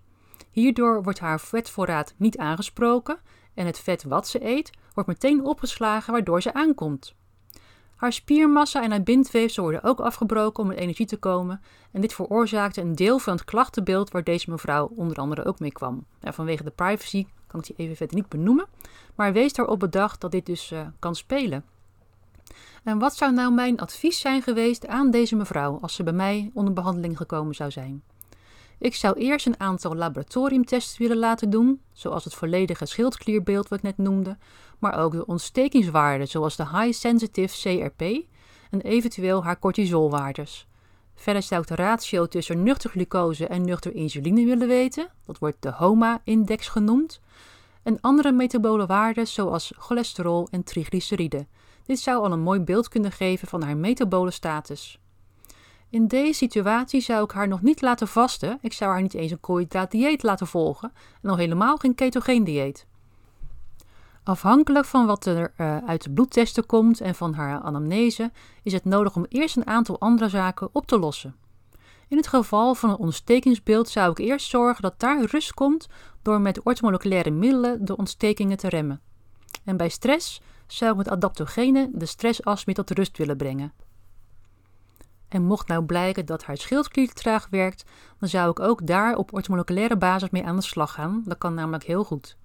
Hierdoor 0.52 1.04
wordt 1.04 1.20
haar 1.20 1.40
vetvoorraad 1.40 2.14
niet 2.18 2.38
aangesproken 2.38 3.20
en 3.54 3.66
het 3.66 3.80
vet 3.80 4.04
wat 4.04 4.28
ze 4.28 4.46
eet 4.46 4.72
wordt 4.94 5.10
meteen 5.10 5.46
opgeslagen 5.46 6.14
waardoor 6.14 6.42
ze 6.42 6.54
aankomt. 6.54 7.16
Haar 8.02 8.14
spiermassa 8.14 8.84
en 8.84 8.92
haar 8.92 9.04
bindweefsel 9.04 9.64
worden 9.64 9.84
ook 9.84 10.00
afgebroken 10.00 10.64
om 10.64 10.72
in 10.72 10.78
energie 10.78 11.06
te 11.06 11.18
komen 11.18 11.62
en 11.92 12.02
dit 12.02 12.14
veroorzaakte 12.14 12.82
een 12.82 12.96
deel 12.96 13.20
van 13.20 13.34
het 13.34 13.44
klachtenbeeld 13.44 14.12
waar 14.12 14.24
deze 14.24 14.50
mevrouw 14.50 14.92
onder 14.96 15.18
andere 15.18 15.46
ook 15.46 15.60
mee 15.60 15.72
kwam. 15.72 16.06
Vanwege 16.22 16.64
de 16.64 16.72
privacy 16.72 17.26
kan 17.48 17.60
ik 17.60 17.66
die 17.66 17.76
even 17.76 17.96
verder 17.96 18.16
niet 18.16 18.30
benoemen, 18.30 18.66
maar 19.16 19.34
wees 19.34 19.54
daarop 19.54 19.80
bedacht 19.80 20.22
dat 20.22 20.32
dit 20.32 20.46
dus 20.46 20.72
uh, 20.72 20.88
kan 21.00 21.16
spelen. 21.16 21.66
En 22.84 23.00
wat 23.00 23.16
zou 23.16 23.34
nou 23.34 23.54
mijn 23.54 23.80
advies 23.80 24.20
zijn 24.20 24.42
geweest 24.42 24.88
aan 24.88 25.12
deze 25.12 25.36
mevrouw 25.36 25.80
als 25.82 25.96
ze 25.96 26.04
bij 26.04 26.14
mij 26.14 26.52
onder 26.54 26.74
behandeling 26.74 27.18
gekomen 27.18 27.56
zou 27.56 27.72
zijn? 27.72 28.04
Ik 28.78 28.96
zou 28.96 29.18
eerst 29.18 29.46
een 29.46 29.60
aantal 29.60 29.96
laboratoriumtests 29.96 30.98
willen 30.98 31.18
laten 31.18 31.50
doen, 31.50 31.82
zoals 31.92 32.24
het 32.24 32.34
volledige 32.34 32.86
schildklierbeeld 32.86 33.68
wat 33.68 33.78
ik 33.78 33.84
net 33.84 33.98
noemde, 33.98 34.38
maar 34.82 35.00
ook 35.00 35.12
de 35.12 35.26
ontstekingswaarden, 35.26 36.28
zoals 36.28 36.56
de 36.56 36.68
High 36.68 36.92
Sensitive 36.92 37.80
CRP 37.80 38.02
en 38.72 38.82
eventueel 38.82 39.44
haar 39.44 39.60
cortisolwaardes. 39.60 40.68
Verder 41.16 41.42
zou 41.42 41.62
ik 41.62 41.68
de 41.68 41.76
ratio 41.76 42.28
tussen 42.28 42.64
nuchter 42.64 42.90
glucose 42.90 43.48
en 43.48 43.66
nuchter 43.66 43.96
insuline 43.96 44.46
willen 44.46 44.68
weten, 44.68 45.10
dat 45.26 45.38
wordt 45.38 45.62
de 45.62 45.72
HOMA-index 45.72 46.68
genoemd, 46.68 47.22
en 47.84 47.98
andere 48.02 48.32
metabole 48.32 48.86
waarden 48.86 49.28
zoals 49.28 49.74
cholesterol 49.78 50.48
en 50.52 50.64
triglyceriden. 50.64 51.48
Dit 51.86 52.00
zou 52.00 52.24
al 52.24 52.32
een 52.32 52.42
mooi 52.42 52.60
beeld 52.60 52.88
kunnen 52.88 53.12
geven 53.12 53.48
van 53.48 53.62
haar 53.62 53.78
metabole 53.78 54.32
status. 54.32 55.00
In 55.90 56.08
deze 56.08 56.34
situatie 56.34 57.02
zou 57.02 57.24
ik 57.24 57.32
haar 57.32 57.48
nog 57.48 57.62
niet 57.62 57.82
laten 57.82 58.08
vasten. 58.08 58.58
Ik 58.62 58.74
zou 58.74 58.92
haar 58.92 59.02
niet 59.02 59.14
eens 59.14 59.32
een 59.32 59.40
koolhydraatdieet 59.40 60.24
laten 60.24 60.48
volgen 60.48 60.94
en 61.22 61.30
al 61.30 61.38
helemaal 61.38 61.78
geen 61.78 61.96
ketogeen 61.96 62.44
dieet. 62.44 62.86
Afhankelijk 64.24 64.86
van 64.86 65.06
wat 65.06 65.26
er 65.26 65.54
uh, 65.58 65.78
uit 65.78 66.04
de 66.04 66.12
bloedtesten 66.12 66.66
komt 66.66 67.02
en 67.02 67.16
van 67.16 67.34
haar 67.34 67.60
anamnese 67.62 68.32
is 68.64 68.74
het 68.74 68.86
nodig 68.86 69.16
om 69.16 69.26
eerst 69.30 69.58
een 69.58 69.68
aantal 69.68 70.00
andere 70.00 70.30
zaken 70.30 70.70
op 70.72 70.88
te 70.88 71.00
lossen. 71.00 71.36
In 72.08 72.18
het 72.18 72.28
geval 72.28 72.76
van 72.76 72.90
een 72.90 72.98
ontstekingsbeeld 72.98 73.90
zou 73.90 74.12
ik 74.12 74.18
eerst 74.18 74.50
zorgen 74.50 74.82
dat 74.82 75.00
daar 75.00 75.24
rust 75.24 75.54
komt 75.54 75.88
door 76.22 76.42
met 76.42 76.64
ortomoleculaire 76.64 77.32
middelen 77.32 77.86
de 77.86 77.98
ontstekingen 77.98 78.58
te 78.58 78.70
remmen. 78.70 79.02
En 79.64 79.78
bij 79.78 79.90
stress 79.90 80.42
zou 80.68 80.92
ik 80.92 80.98
met 80.98 81.10
adaptogenen 81.10 81.92
de 81.94 82.06
stressas 82.06 82.66
meer 82.66 82.76
tot 82.76 82.92
rust 82.92 83.18
willen 83.18 83.38
brengen. 83.38 83.74
En 85.28 85.44
mocht 85.44 85.68
nou 85.68 85.84
blijken 85.84 86.26
dat 86.26 86.44
haar 86.44 86.58
schildklier 86.58 87.14
traag 87.14 87.48
werkt, 87.50 87.84
dan 88.20 88.30
zou 88.30 88.50
ik 88.50 88.60
ook 88.60 88.88
daar 88.88 89.16
op 89.16 89.34
ortomoleculaire 89.34 89.98
basis 89.98 90.30
mee 90.30 90.46
aan 90.46 90.56
de 90.56 90.62
slag 90.62 90.94
gaan. 90.94 91.24
Dat 91.26 91.38
kan 91.38 91.54
namelijk 91.54 91.84
heel 91.84 92.04
goed. 92.04 92.38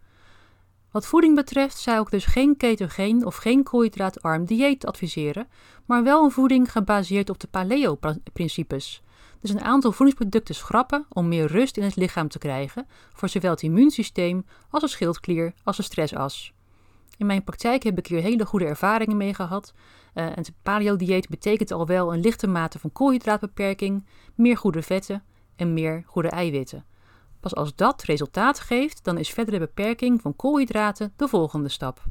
Wat 0.96 1.06
voeding 1.06 1.34
betreft 1.34 1.78
zou 1.78 2.00
ik 2.00 2.10
dus 2.10 2.24
geen 2.24 2.56
ketogeen 2.56 3.26
of 3.26 3.36
geen 3.36 3.62
koolhydraatarm 3.62 4.44
dieet 4.44 4.86
adviseren, 4.86 5.48
maar 5.86 6.02
wel 6.02 6.24
een 6.24 6.30
voeding 6.30 6.72
gebaseerd 6.72 7.30
op 7.30 7.40
de 7.40 7.46
paleo-principes. 7.46 9.02
Dus 9.40 9.50
een 9.50 9.60
aantal 9.60 9.92
voedingsproducten 9.92 10.54
schrappen 10.54 11.06
om 11.08 11.28
meer 11.28 11.46
rust 11.46 11.76
in 11.76 11.82
het 11.82 11.96
lichaam 11.96 12.28
te 12.28 12.38
krijgen 12.38 12.86
voor 13.12 13.28
zowel 13.28 13.50
het 13.50 13.62
immuunsysteem 13.62 14.46
als 14.70 14.82
de 14.82 14.88
schildklier 14.88 15.54
als 15.64 15.76
de 15.76 15.82
stressas. 15.82 16.52
In 17.16 17.26
mijn 17.26 17.44
praktijk 17.44 17.82
heb 17.82 17.98
ik 17.98 18.06
hier 18.06 18.22
hele 18.22 18.46
goede 18.46 18.66
ervaringen 18.66 19.16
mee 19.16 19.34
gehad. 19.34 19.72
Uh, 20.14 20.24
en 20.24 20.34
het 20.34 20.52
paleo-dieet 20.62 21.28
betekent 21.28 21.70
al 21.70 21.86
wel 21.86 22.12
een 22.12 22.20
lichte 22.20 22.46
mate 22.46 22.78
van 22.78 22.92
koolhydraatbeperking, 22.92 24.06
meer 24.34 24.56
goede 24.56 24.82
vetten 24.82 25.24
en 25.56 25.74
meer 25.74 26.02
goede 26.06 26.28
eiwitten. 26.28 26.84
Pas 27.46 27.54
als 27.54 27.74
dat 27.74 28.02
resultaat 28.02 28.60
geeft, 28.60 29.04
dan 29.04 29.18
is 29.18 29.30
verdere 29.30 29.58
beperking 29.58 30.20
van 30.20 30.36
koolhydraten 30.36 31.12
de 31.16 31.28
volgende 31.28 31.68
stap. 31.68 32.02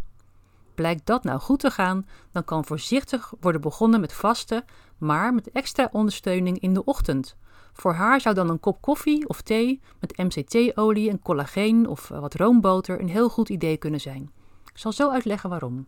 Blijkt 0.76 1.06
dat 1.06 1.24
nou 1.24 1.40
goed 1.40 1.60
te 1.60 1.72
gaan, 1.72 2.08
dan 2.32 2.44
kan 2.44 2.66
voorzichtig 2.66 3.34
worden 3.40 3.62
begonnen 3.62 4.00
met 4.00 4.14
vasten, 4.14 4.66
maar 4.98 5.34
met 5.34 5.52
extra 5.52 5.90
ondersteuning 5.92 6.60
in 6.60 6.74
de 6.74 6.84
ochtend. 6.84 7.38
Voor 7.74 7.94
haar 7.94 8.22
zou 8.22 8.36
dan 8.36 8.50
een 8.50 8.60
kop 8.60 8.82
koffie 8.82 9.30
of 9.30 9.42
thee 9.42 9.82
met 10.00 10.18
MCT-olie 10.18 11.10
en 11.10 11.20
collageen 11.20 11.88
of 11.88 12.08
wat 12.08 12.36
roomboter 12.36 13.00
een 13.00 13.10
heel 13.10 13.30
goed 13.30 13.50
idee 13.50 13.78
kunnen 13.78 14.02
zijn. 14.02 14.32
Ik 14.72 14.78
zal 14.78 14.92
zo 14.92 15.10
uitleggen 15.10 15.50
waarom. 15.50 15.88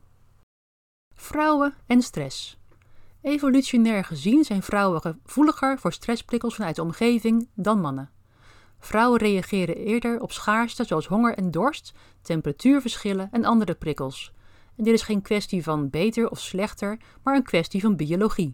Vrouwen 1.16 1.74
en 1.86 2.02
stress. 2.02 2.58
Evolutionair 3.22 4.04
gezien 4.04 4.44
zijn 4.44 4.64
vrouwen 4.64 5.02
gevoeliger 5.02 5.80
voor 5.80 5.94
stressprikkels 5.94 6.56
vanuit 6.56 6.76
de 6.76 6.82
omgeving 6.82 7.50
dan 7.54 7.82
mannen. 7.82 8.16
Vrouwen 8.80 9.20
reageren 9.20 9.76
eerder 9.76 10.22
op 10.22 10.32
schaarste 10.32 10.84
zoals 10.84 11.08
honger 11.08 11.38
en 11.38 11.52
dorst, 11.52 11.94
temperatuurverschillen 12.22 13.30
en 13.32 13.46
andere 13.46 13.74
prikkels. 13.74 14.34
En 14.78 14.84
dit 14.84 14.94
is 14.94 15.02
geen 15.02 15.22
kwestie 15.22 15.64
van 15.64 15.90
beter 15.90 16.30
of 16.30 16.40
slechter, 16.40 17.00
maar 17.24 17.36
een 17.36 17.44
kwestie 17.44 17.82
van 17.82 17.96
biologie. 17.96 18.54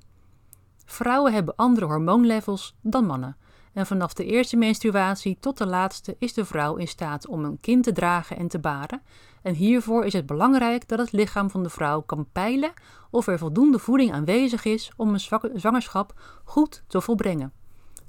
Vrouwen 0.86 1.34
hebben 1.34 1.56
andere 1.56 1.86
hormoonlevels 1.86 2.76
dan 2.82 3.06
mannen. 3.06 3.38
En 3.74 3.86
vanaf 3.86 4.14
de 4.14 4.26
eerste 4.26 4.58
menstruatie 4.58 5.38
tot 5.40 5.58
de 5.58 5.66
laatste 5.66 6.16
is 6.20 6.34
de 6.34 6.46
vrouw 6.46 6.76
in 6.76 6.88
staat 6.88 7.28
om 7.28 7.44
een 7.44 7.60
kind 7.60 7.84
te 7.84 7.92
dragen 7.92 8.38
en 8.38 8.48
te 8.48 8.60
baren. 8.60 9.02
En 9.42 9.54
hiervoor 9.54 10.06
is 10.06 10.14
het 10.14 10.26
belangrijk 10.26 10.88
dat 10.88 11.00
het 11.00 11.12
lichaam 11.12 11.50
van 11.50 11.64
de 11.64 11.70
vrouw 11.70 12.02
kan 12.02 12.28
peilen 12.32 12.74
of 13.12 13.28
er 13.28 13.38
voldoende 13.38 13.80
voeding 13.80 14.14
aanwezig 14.14 14.66
is 14.66 14.92
om 14.96 15.14
een 15.14 15.20
zwangerschap 15.60 16.20
goed 16.44 16.84
te 16.88 17.02
volbrengen. 17.02 17.63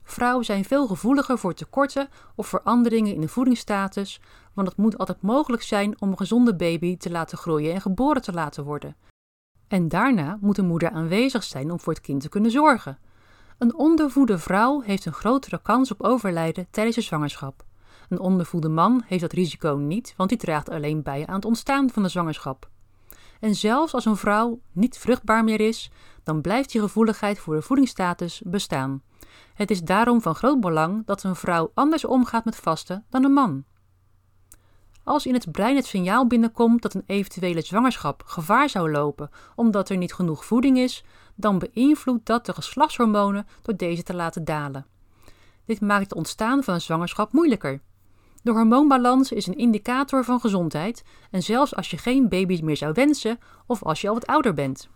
Vrouwen 0.04 0.44
zijn 0.44 0.64
veel 0.64 0.86
gevoeliger 0.86 1.38
voor 1.38 1.54
tekorten 1.54 2.08
of 2.34 2.46
veranderingen 2.46 3.14
in 3.14 3.20
de 3.20 3.28
voedingsstatus, 3.28 4.20
want 4.52 4.68
het 4.68 4.76
moet 4.76 4.98
altijd 4.98 5.22
mogelijk 5.22 5.62
zijn 5.62 6.00
om 6.00 6.10
een 6.10 6.16
gezonde 6.16 6.54
baby 6.56 6.96
te 6.96 7.10
laten 7.10 7.38
groeien 7.38 7.74
en 7.74 7.80
geboren 7.80 8.22
te 8.22 8.32
laten 8.32 8.64
worden. 8.64 8.96
En 9.68 9.88
daarna 9.88 10.38
moet 10.40 10.56
de 10.56 10.62
moeder 10.62 10.90
aanwezig 10.90 11.42
zijn 11.42 11.70
om 11.70 11.80
voor 11.80 11.92
het 11.92 12.02
kind 12.02 12.20
te 12.20 12.28
kunnen 12.28 12.50
zorgen. 12.50 12.98
Een 13.58 13.74
ondervoede 13.74 14.38
vrouw 14.38 14.80
heeft 14.80 15.04
een 15.06 15.12
grotere 15.12 15.62
kans 15.62 15.90
op 15.90 16.02
overlijden 16.02 16.66
tijdens 16.70 16.96
de 16.96 17.02
zwangerschap. 17.02 17.64
Een 18.08 18.20
ondervoede 18.20 18.68
man 18.68 19.02
heeft 19.06 19.20
dat 19.20 19.32
risico 19.32 19.76
niet, 19.76 20.14
want 20.16 20.28
die 20.28 20.38
draagt 20.38 20.70
alleen 20.70 21.02
bij 21.02 21.26
aan 21.26 21.34
het 21.34 21.44
ontstaan 21.44 21.90
van 21.90 22.02
de 22.02 22.08
zwangerschap. 22.08 22.68
En 23.40 23.54
zelfs 23.54 23.94
als 23.94 24.04
een 24.04 24.16
vrouw 24.16 24.60
niet 24.72 24.98
vruchtbaar 24.98 25.44
meer 25.44 25.60
is, 25.60 25.90
dan 26.22 26.40
blijft 26.40 26.72
die 26.72 26.80
gevoeligheid 26.80 27.38
voor 27.38 27.54
de 27.54 27.62
voedingsstatus 27.62 28.42
bestaan. 28.44 29.02
Het 29.54 29.70
is 29.70 29.82
daarom 29.82 30.22
van 30.22 30.34
groot 30.34 30.60
belang 30.60 31.06
dat 31.06 31.22
een 31.22 31.36
vrouw 31.36 31.70
anders 31.74 32.04
omgaat 32.04 32.44
met 32.44 32.56
vasten 32.56 33.04
dan 33.10 33.24
een 33.24 33.32
man. 33.32 33.64
Als 35.04 35.26
in 35.26 35.34
het 35.34 35.52
brein 35.52 35.76
het 35.76 35.86
signaal 35.86 36.26
binnenkomt 36.26 36.82
dat 36.82 36.94
een 36.94 37.04
eventuele 37.06 37.60
zwangerschap 37.60 38.22
gevaar 38.26 38.68
zou 38.68 38.90
lopen 38.90 39.30
omdat 39.56 39.88
er 39.88 39.96
niet 39.96 40.14
genoeg 40.14 40.44
voeding 40.44 40.78
is, 40.78 41.04
dan 41.34 41.58
beïnvloedt 41.58 42.26
dat 42.26 42.46
de 42.46 42.52
geslachtshormonen 42.52 43.46
door 43.62 43.76
deze 43.76 44.02
te 44.02 44.14
laten 44.14 44.44
dalen. 44.44 44.86
Dit 45.64 45.80
maakt 45.80 46.02
het 46.02 46.14
ontstaan 46.14 46.62
van 46.62 46.74
een 46.74 46.80
zwangerschap 46.80 47.32
moeilijker. 47.32 47.80
De 48.42 48.52
hormoonbalans 48.52 49.32
is 49.32 49.46
een 49.46 49.58
indicator 49.58 50.24
van 50.24 50.40
gezondheid 50.40 51.04
en 51.30 51.42
zelfs 51.42 51.74
als 51.76 51.90
je 51.90 51.98
geen 51.98 52.28
baby's 52.28 52.60
meer 52.60 52.76
zou 52.76 52.92
wensen 52.92 53.38
of 53.66 53.82
als 53.82 54.00
je 54.00 54.08
al 54.08 54.14
wat 54.14 54.26
ouder 54.26 54.54
bent. 54.54 54.88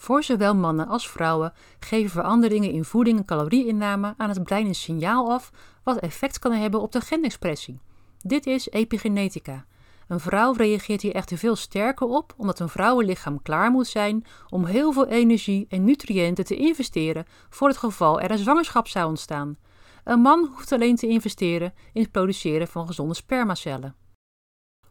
Voor 0.00 0.22
zowel 0.22 0.54
mannen 0.54 0.88
als 0.88 1.08
vrouwen 1.08 1.52
geven 1.80 2.10
veranderingen 2.10 2.70
in 2.70 2.84
voeding 2.84 3.18
en 3.18 3.24
calorieinname 3.24 4.14
aan 4.16 4.28
het 4.28 4.44
brein 4.44 4.66
een 4.66 4.74
signaal 4.74 5.32
af 5.32 5.50
wat 5.82 5.98
effect 5.98 6.38
kan 6.38 6.52
hebben 6.52 6.80
op 6.80 6.92
de 6.92 7.00
genexpressie. 7.00 7.80
Dit 8.18 8.46
is 8.46 8.70
epigenetica. 8.70 9.64
Een 10.08 10.20
vrouw 10.20 10.52
reageert 10.52 11.02
hier 11.02 11.14
echter 11.14 11.38
veel 11.38 11.56
sterker 11.56 12.06
op, 12.06 12.34
omdat 12.36 12.58
een 12.58 12.68
vrouwenlichaam 12.68 13.42
klaar 13.42 13.70
moet 13.70 13.86
zijn 13.86 14.24
om 14.48 14.64
heel 14.64 14.92
veel 14.92 15.06
energie 15.06 15.66
en 15.68 15.84
nutriënten 15.84 16.44
te 16.44 16.56
investeren 16.56 17.24
voor 17.50 17.68
het 17.68 17.76
geval 17.76 18.20
er 18.20 18.30
een 18.30 18.38
zwangerschap 18.38 18.88
zou 18.88 19.08
ontstaan. 19.08 19.56
Een 20.04 20.20
man 20.20 20.50
hoeft 20.54 20.72
alleen 20.72 20.96
te 20.96 21.06
investeren 21.06 21.74
in 21.92 22.02
het 22.02 22.10
produceren 22.10 22.68
van 22.68 22.86
gezonde 22.86 23.14
spermacellen. 23.14 23.94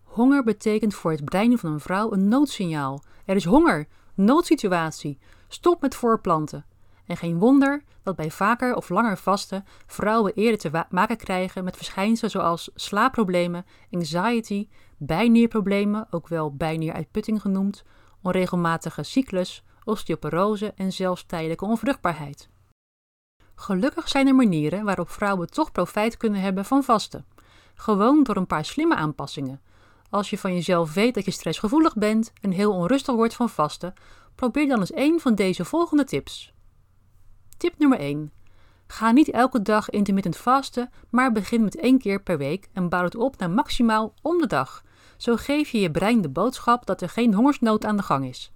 Honger 0.04 0.44
betekent 0.44 0.94
voor 0.94 1.12
het 1.12 1.26
brein 1.26 1.58
van 1.58 1.72
een 1.72 1.80
vrouw 1.80 2.12
een 2.12 2.28
noodsignaal. 2.28 3.04
Er 3.26 3.36
is 3.36 3.46
honger, 3.46 3.88
noodsituatie, 4.18 5.20
stop 5.48 5.82
met 5.82 5.96
voorplanten. 5.96 6.66
En 7.06 7.18
geen 7.18 7.40
wonder 7.40 7.84
dat 8.04 8.16
bij 8.16 8.32
vaker 8.32 8.76
of 8.76 8.90
langer 8.90 9.18
vasten 9.18 9.66
vrouwen 9.86 10.34
eerder 10.34 10.60
te 10.60 10.86
maken 10.90 11.18
krijgen 11.18 11.64
met 11.64 11.76
verschijnselen 11.76 12.32
zoals 12.32 12.70
slaapproblemen, 12.76 13.66
anxiety, 13.92 14.68
bijnierproblemen, 14.98 16.08
ook 16.10 16.28
wel 16.28 16.56
bijnieruitputting 16.56 17.42
genoemd, 17.42 17.84
onregelmatige 18.22 19.04
cyclus, 19.04 19.64
osteoporose 19.84 20.74
en 20.76 20.92
zelfs 20.92 21.26
tijdelijke 21.26 21.66
onvruchtbaarheid. 21.66 22.50
Gelukkig 23.56 24.08
zijn 24.08 24.28
er 24.28 24.36
manieren 24.36 24.84
waarop 24.84 25.10
vrouwen 25.10 25.50
toch 25.50 25.72
profijt 25.72 26.18
kunnen 26.18 26.42
hebben 26.42 26.66
van 26.66 26.84
vasten. 26.84 27.26
Gewoon 27.76 28.24
door 28.24 28.36
een 28.36 28.48
paar 28.48 28.66
slimme 28.66 28.96
aanpassingen. 28.96 29.62
Als 30.10 30.30
je 30.30 30.38
van 30.38 30.54
jezelf 30.54 30.94
weet 30.94 31.14
dat 31.14 31.26
je 31.26 31.32
stressgevoelig 31.32 31.96
bent 31.96 32.34
en 32.42 32.52
heel 32.52 32.74
onrustig 32.74 33.16
wordt 33.16 33.34
van 33.34 33.50
vasten, 33.50 33.94
probeer 34.36 34.68
dan 34.68 34.80
eens 34.80 34.92
één 34.92 35.20
van 35.20 35.36
deze 35.36 35.66
volgende 35.66 36.04
tips. 36.04 36.54
Tip 37.58 37.78
nummer 37.78 38.00
1. 38.00 38.32
Ga 38.88 39.12
niet 39.12 39.30
elke 39.30 39.62
dag 39.62 39.90
intermittent 39.90 40.38
vasten, 40.38 40.90
maar 41.10 41.32
begin 41.32 41.64
met 41.64 41.76
één 41.76 42.00
keer 42.00 42.22
per 42.22 42.38
week 42.38 42.70
en 42.74 42.90
bouw 42.90 43.04
het 43.04 43.16
op 43.16 43.38
naar 43.38 43.50
maximaal 43.50 44.14
om 44.22 44.38
de 44.38 44.48
dag. 44.48 44.84
Zo 45.18 45.36
geef 45.36 45.70
je 45.70 45.80
je 45.80 45.92
brein 45.92 46.22
de 46.22 46.30
boodschap 46.30 46.86
dat 46.86 47.02
er 47.02 47.10
geen 47.10 47.34
hongersnood 47.34 47.86
aan 47.86 47.98
de 47.98 48.04
gang 48.04 48.26
is. 48.26 48.52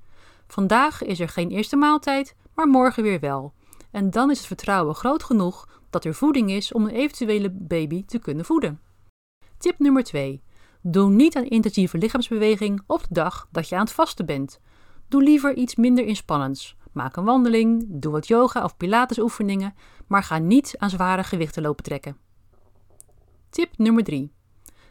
Vandaag 0.48 1.04
is 1.04 1.20
er 1.20 1.30
geen 1.30 1.50
eerste 1.50 1.76
maaltijd, 1.76 2.36
maar 2.56 2.68
morgen 2.68 3.04
weer 3.04 3.20
wel. 3.20 3.54
En 3.92 4.10
dan 4.10 4.32
is 4.32 4.38
het 4.38 4.48
vertrouwen 4.48 4.96
groot 4.96 5.24
genoeg 5.24 5.70
dat 5.90 6.06
er 6.06 6.14
voeding 6.14 6.52
is 6.52 6.74
om 6.74 6.86
een 6.86 6.96
eventuele 6.96 7.50
baby 7.50 8.06
te 8.06 8.20
kunnen 8.20 8.46
voeden. 8.46 8.82
Tip 9.58 9.80
nummer 9.80 10.04
2. 10.04 10.44
Doe 10.84 11.10
niet 11.10 11.36
aan 11.36 11.46
intensieve 11.46 11.98
lichaamsbeweging 11.98 12.82
op 12.88 13.02
de 13.02 13.14
dag 13.14 13.48
dat 13.52 13.70
je 13.70 13.76
aan 13.76 13.82
het 13.82 13.92
vasten 13.92 14.26
bent. 14.26 14.60
Doe 15.08 15.24
liever 15.24 15.56
iets 15.56 15.76
minder 15.76 16.06
inspannends. 16.06 16.76
Maak 16.92 17.16
een 17.16 17.24
wandeling, 17.24 17.86
doe 17.88 18.12
wat 18.12 18.28
yoga 18.28 18.64
of 18.64 18.78
pilatesoefeningen, 18.78 19.74
maar 20.08 20.24
ga 20.24 20.38
niet 20.38 20.76
aan 20.78 20.90
zware 20.90 21.24
gewichten 21.24 21.62
lopen 21.62 21.84
trekken. 21.84 22.18
Tip 23.50 23.78
nummer 23.78 24.04
3. 24.04 24.32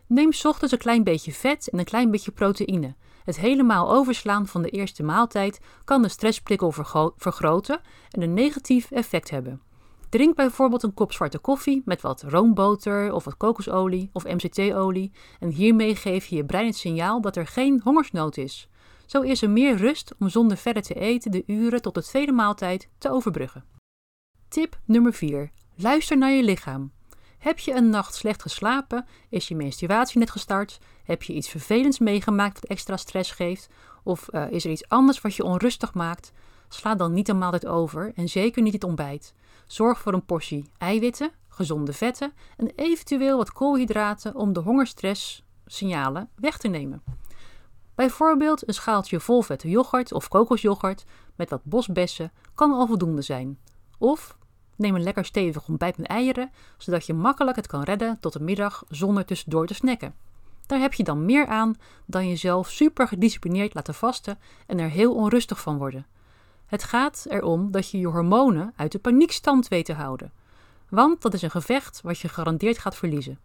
Neem 0.07 0.31
ochtends 0.42 0.72
een 0.72 0.79
klein 0.79 1.05
beetje 1.05 1.33
vet 1.33 1.68
en 1.68 1.79
een 1.79 1.85
klein 1.85 2.11
beetje 2.11 2.31
proteïne. 2.31 2.94
Het 3.24 3.37
helemaal 3.37 3.90
overslaan 3.90 4.46
van 4.46 4.62
de 4.62 4.70
eerste 4.70 5.03
maaltijd 5.03 5.61
kan 5.85 6.03
de 6.03 6.09
stressprikkel 6.09 6.72
vergroten 7.16 7.81
en 8.11 8.22
een 8.22 8.35
negatief 8.35 8.90
effect 8.90 9.31
hebben. 9.31 9.62
Drink 10.11 10.37
bijvoorbeeld 10.37 10.83
een 10.83 10.94
kop 10.94 11.12
zwarte 11.12 11.38
koffie 11.38 11.83
met 11.85 12.01
wat 12.01 12.23
roomboter 12.23 13.12
of 13.12 13.25
wat 13.25 13.37
kokosolie 13.37 14.11
of 14.12 14.25
MCT-olie 14.25 15.12
en 15.40 15.49
hiermee 15.49 15.96
geef 15.96 16.27
je 16.27 16.37
je 16.37 16.44
brein 16.44 16.66
het 16.66 16.77
signaal 16.77 17.20
dat 17.20 17.37
er 17.37 17.46
geen 17.46 17.81
hongersnood 17.85 18.37
is. 18.37 18.68
Zo 19.07 19.20
is 19.20 19.42
er 19.42 19.51
meer 19.51 19.77
rust 19.77 20.14
om 20.18 20.29
zonder 20.29 20.57
verder 20.57 20.83
te 20.83 20.94
eten 20.94 21.31
de 21.31 21.42
uren 21.46 21.83
tot 21.83 21.94
de 21.94 22.03
tweede 22.03 22.33
maaltijd 22.33 22.88
te 22.99 23.11
overbruggen. 23.11 23.64
Tip 24.49 24.79
nummer 24.85 25.12
4. 25.12 25.51
Luister 25.75 26.18
naar 26.18 26.31
je 26.31 26.42
lichaam. 26.42 26.92
Heb 27.38 27.59
je 27.59 27.75
een 27.75 27.90
nacht 27.90 28.14
slecht 28.14 28.42
geslapen? 28.42 29.07
Is 29.29 29.49
je 29.49 29.57
menstruatie 29.57 30.18
net 30.18 30.31
gestart? 30.31 30.79
Heb 31.05 31.23
je 31.23 31.33
iets 31.33 31.49
vervelends 31.49 31.99
meegemaakt 31.99 32.61
wat 32.61 32.70
extra 32.70 32.96
stress 32.96 33.31
geeft? 33.31 33.68
Of 34.03 34.29
uh, 34.31 34.51
is 34.51 34.64
er 34.64 34.70
iets 34.70 34.88
anders 34.88 35.20
wat 35.20 35.35
je 35.35 35.44
onrustig 35.44 35.94
maakt? 35.94 36.33
Sla 36.72 36.94
dan 36.94 37.12
niet 37.12 37.28
een 37.28 37.38
maaltijd 37.38 37.66
over 37.66 38.12
en 38.14 38.28
zeker 38.28 38.62
niet 38.62 38.72
het 38.72 38.85
ontbijt. 38.85 39.35
Zorg 39.66 39.98
voor 39.98 40.12
een 40.12 40.24
portie 40.24 40.70
eiwitten, 40.78 41.30
gezonde 41.48 41.92
vetten 41.92 42.33
en 42.56 42.72
eventueel 42.76 43.37
wat 43.37 43.52
koolhydraten 43.52 44.35
om 44.35 44.52
de 44.52 44.61
hongerstress-signalen 44.61 46.28
weg 46.35 46.59
te 46.59 46.68
nemen. 46.68 47.02
Bijvoorbeeld 47.94 48.68
een 48.68 48.74
schaaltje 48.74 49.20
vol 49.20 49.42
vette 49.42 49.68
yoghurt 49.68 50.12
of 50.12 50.28
kokosyoghurt 50.28 51.04
met 51.37 51.50
wat 51.50 51.64
bosbessen 51.64 52.33
kan 52.54 52.72
al 52.72 52.87
voldoende 52.87 53.22
zijn. 53.22 53.59
Of 53.98 54.37
neem 54.76 54.94
een 54.94 55.02
lekker 55.02 55.24
stevig 55.24 55.68
ontbijt 55.68 55.98
met 55.98 56.06
eieren, 56.06 56.50
zodat 56.78 57.06
je 57.06 57.14
makkelijk 57.14 57.56
het 57.56 57.66
kan 57.66 57.83
redden 57.83 58.18
tot 58.20 58.33
de 58.33 58.40
middag 58.40 58.85
zonder 58.88 59.24
tussendoor 59.24 59.66
te 59.66 59.74
snacken. 59.74 60.14
Daar 60.66 60.80
heb 60.80 60.94
je 60.94 61.02
dan 61.02 61.24
meer 61.24 61.46
aan 61.46 61.74
dan 62.06 62.28
jezelf 62.28 62.70
super 62.70 63.09
gedisciplineerd 63.09 63.74
laten 63.74 63.94
vasten 63.94 64.38
en 64.66 64.78
er 64.78 64.90
heel 64.90 65.14
onrustig 65.14 65.61
van 65.61 65.78
worden. 65.78 66.06
Het 66.70 66.83
gaat 66.85 67.26
erom 67.28 67.70
dat 67.70 67.90
je 67.90 67.98
je 67.98 68.06
hormonen 68.06 68.72
uit 68.76 68.92
de 68.92 68.98
paniekstand 68.98 69.68
weet 69.68 69.85
te 69.85 69.92
houden. 69.92 70.33
Want 70.88 71.22
dat 71.22 71.35
is 71.35 71.42
een 71.42 71.50
gevecht 71.50 72.00
wat 72.02 72.18
je 72.18 72.28
gegarandeerd 72.28 72.78
gaat 72.78 72.96
verliezen. 72.96 73.38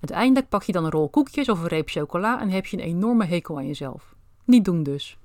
Uiteindelijk 0.00 0.48
pak 0.48 0.62
je 0.62 0.72
dan 0.72 0.84
een 0.84 0.90
rol 0.90 1.08
koekjes 1.08 1.48
of 1.48 1.60
een 1.60 1.66
reep 1.66 1.88
chocola 1.88 2.40
en 2.40 2.50
heb 2.50 2.66
je 2.66 2.76
een 2.76 2.82
enorme 2.82 3.24
hekel 3.24 3.56
aan 3.56 3.66
jezelf. 3.66 4.14
Niet 4.44 4.64
doen 4.64 4.82
dus. 4.82 5.18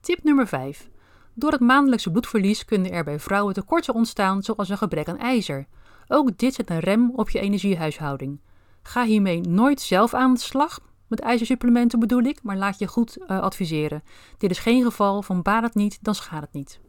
Tip 0.00 0.22
nummer 0.22 0.46
5. 0.46 0.88
Door 1.34 1.52
het 1.52 1.60
maandelijkse 1.60 2.10
bloedverlies 2.10 2.64
kunnen 2.64 2.92
er 2.92 3.04
bij 3.04 3.18
vrouwen 3.18 3.54
tekorten 3.54 3.94
ontstaan, 3.94 4.42
zoals 4.42 4.68
een 4.68 4.78
gebrek 4.78 5.08
aan 5.08 5.18
ijzer. 5.18 5.66
Ook 6.08 6.38
dit 6.38 6.54
zet 6.54 6.70
een 6.70 6.80
rem 6.80 7.10
op 7.14 7.30
je 7.30 7.40
energiehuishouding. 7.40 8.40
Ga 8.82 9.04
hiermee 9.04 9.40
nooit 9.40 9.80
zelf 9.80 10.14
aan 10.14 10.34
de 10.34 10.40
slag, 10.40 10.80
met 11.08 11.20
ijzersupplementen 11.20 11.98
bedoel 11.98 12.22
ik, 12.22 12.42
maar 12.42 12.56
laat 12.56 12.78
je 12.78 12.86
goed 12.86 13.18
uh, 13.18 13.40
adviseren. 13.40 14.02
Dit 14.38 14.50
is 14.50 14.58
geen 14.58 14.82
geval 14.82 15.22
van 15.22 15.42
baat 15.42 15.62
het 15.62 15.74
niet, 15.74 15.98
dan 16.00 16.14
schaadt 16.14 16.44
het 16.44 16.52
niet. 16.52 16.80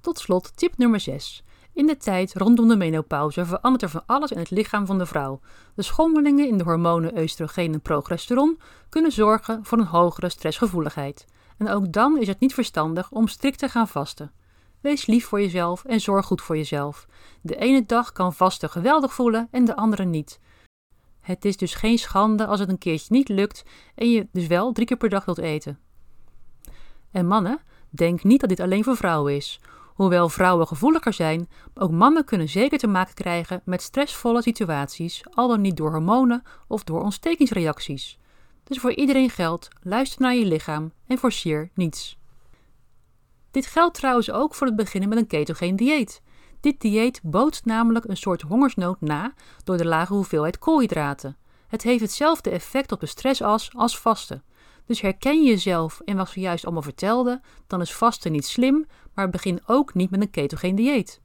Tot 0.00 0.18
slot 0.18 0.56
tip 0.56 0.76
nummer 0.76 1.00
6. 1.00 1.44
In 1.72 1.86
de 1.86 1.96
tijd 1.96 2.34
rondom 2.34 2.68
de 2.68 2.76
menopauze 2.76 3.46
verandert 3.46 3.82
er 3.82 3.88
van 3.88 4.02
alles 4.06 4.30
in 4.30 4.38
het 4.38 4.50
lichaam 4.50 4.86
van 4.86 4.98
de 4.98 5.06
vrouw. 5.06 5.40
De 5.74 5.82
schommelingen 5.82 6.48
in 6.48 6.58
de 6.58 6.64
hormonen 6.64 7.18
oestrogeen 7.18 7.72
en 7.72 7.80
progesteron 7.80 8.60
kunnen 8.88 9.12
zorgen 9.12 9.64
voor 9.64 9.78
een 9.78 9.84
hogere 9.84 10.28
stressgevoeligheid. 10.28 11.26
En 11.58 11.68
ook 11.68 11.92
dan 11.92 12.18
is 12.18 12.26
het 12.26 12.40
niet 12.40 12.54
verstandig 12.54 13.10
om 13.10 13.28
strikt 13.28 13.58
te 13.58 13.68
gaan 13.68 13.88
vasten. 13.88 14.32
Wees 14.80 15.06
lief 15.06 15.26
voor 15.26 15.40
jezelf 15.40 15.84
en 15.84 16.00
zorg 16.00 16.26
goed 16.26 16.42
voor 16.42 16.56
jezelf. 16.56 17.06
De 17.40 17.56
ene 17.56 17.86
dag 17.86 18.12
kan 18.12 18.34
vasten 18.34 18.70
geweldig 18.70 19.14
voelen 19.14 19.48
en 19.50 19.64
de 19.64 19.76
andere 19.76 20.04
niet. 20.04 20.40
Het 21.28 21.44
is 21.44 21.56
dus 21.56 21.74
geen 21.74 21.98
schande 21.98 22.46
als 22.46 22.60
het 22.60 22.68
een 22.68 22.78
keertje 22.78 23.06
niet 23.08 23.28
lukt 23.28 23.64
en 23.94 24.10
je 24.10 24.26
dus 24.32 24.46
wel 24.46 24.72
drie 24.72 24.86
keer 24.86 24.96
per 24.96 25.08
dag 25.08 25.24
wilt 25.24 25.38
eten. 25.38 25.78
En 27.10 27.26
mannen, 27.26 27.60
denk 27.90 28.22
niet 28.22 28.40
dat 28.40 28.48
dit 28.48 28.60
alleen 28.60 28.84
voor 28.84 28.96
vrouwen 28.96 29.36
is. 29.36 29.60
Hoewel 29.94 30.28
vrouwen 30.28 30.66
gevoeliger 30.66 31.12
zijn, 31.12 31.48
ook 31.74 31.90
mannen 31.90 32.24
kunnen 32.24 32.48
zeker 32.48 32.78
te 32.78 32.86
maken 32.86 33.14
krijgen 33.14 33.62
met 33.64 33.82
stressvolle 33.82 34.42
situaties, 34.42 35.22
al 35.30 35.48
dan 35.48 35.60
niet 35.60 35.76
door 35.76 35.90
hormonen 35.90 36.42
of 36.68 36.84
door 36.84 37.02
ontstekingsreacties. 37.02 38.18
Dus 38.64 38.78
voor 38.78 38.92
iedereen 38.92 39.30
geldt: 39.30 39.68
luister 39.82 40.20
naar 40.20 40.34
je 40.34 40.46
lichaam 40.46 40.92
en 41.06 41.18
forceer 41.18 41.70
niets. 41.74 42.18
Dit 43.50 43.66
geldt 43.66 43.94
trouwens 43.94 44.30
ook 44.30 44.54
voor 44.54 44.66
het 44.66 44.76
beginnen 44.76 45.08
met 45.08 45.18
een 45.18 45.26
ketogeen 45.26 45.76
dieet. 45.76 46.22
Dit 46.60 46.80
dieet 46.80 47.20
bootst 47.22 47.64
namelijk 47.64 48.04
een 48.04 48.16
soort 48.16 48.42
hongersnood 48.42 49.00
na 49.00 49.32
door 49.64 49.76
de 49.76 49.86
lage 49.86 50.12
hoeveelheid 50.12 50.58
koolhydraten. 50.58 51.36
Het 51.68 51.82
heeft 51.82 52.00
hetzelfde 52.00 52.50
effect 52.50 52.92
op 52.92 53.00
de 53.00 53.06
stressas 53.06 53.70
als 53.74 53.98
vasten. 53.98 54.42
Dus 54.86 55.00
herken 55.00 55.42
je 55.42 55.48
jezelf 55.48 56.00
in 56.04 56.16
wat 56.16 56.34
we 56.34 56.40
juist 56.40 56.64
allemaal 56.64 56.82
vertelden, 56.82 57.40
dan 57.66 57.80
is 57.80 57.94
vasten 57.94 58.32
niet 58.32 58.46
slim, 58.46 58.86
maar 59.14 59.30
begin 59.30 59.60
ook 59.66 59.94
niet 59.94 60.10
met 60.10 60.20
een 60.20 60.30
ketogeen 60.30 60.74
dieet. 60.74 61.20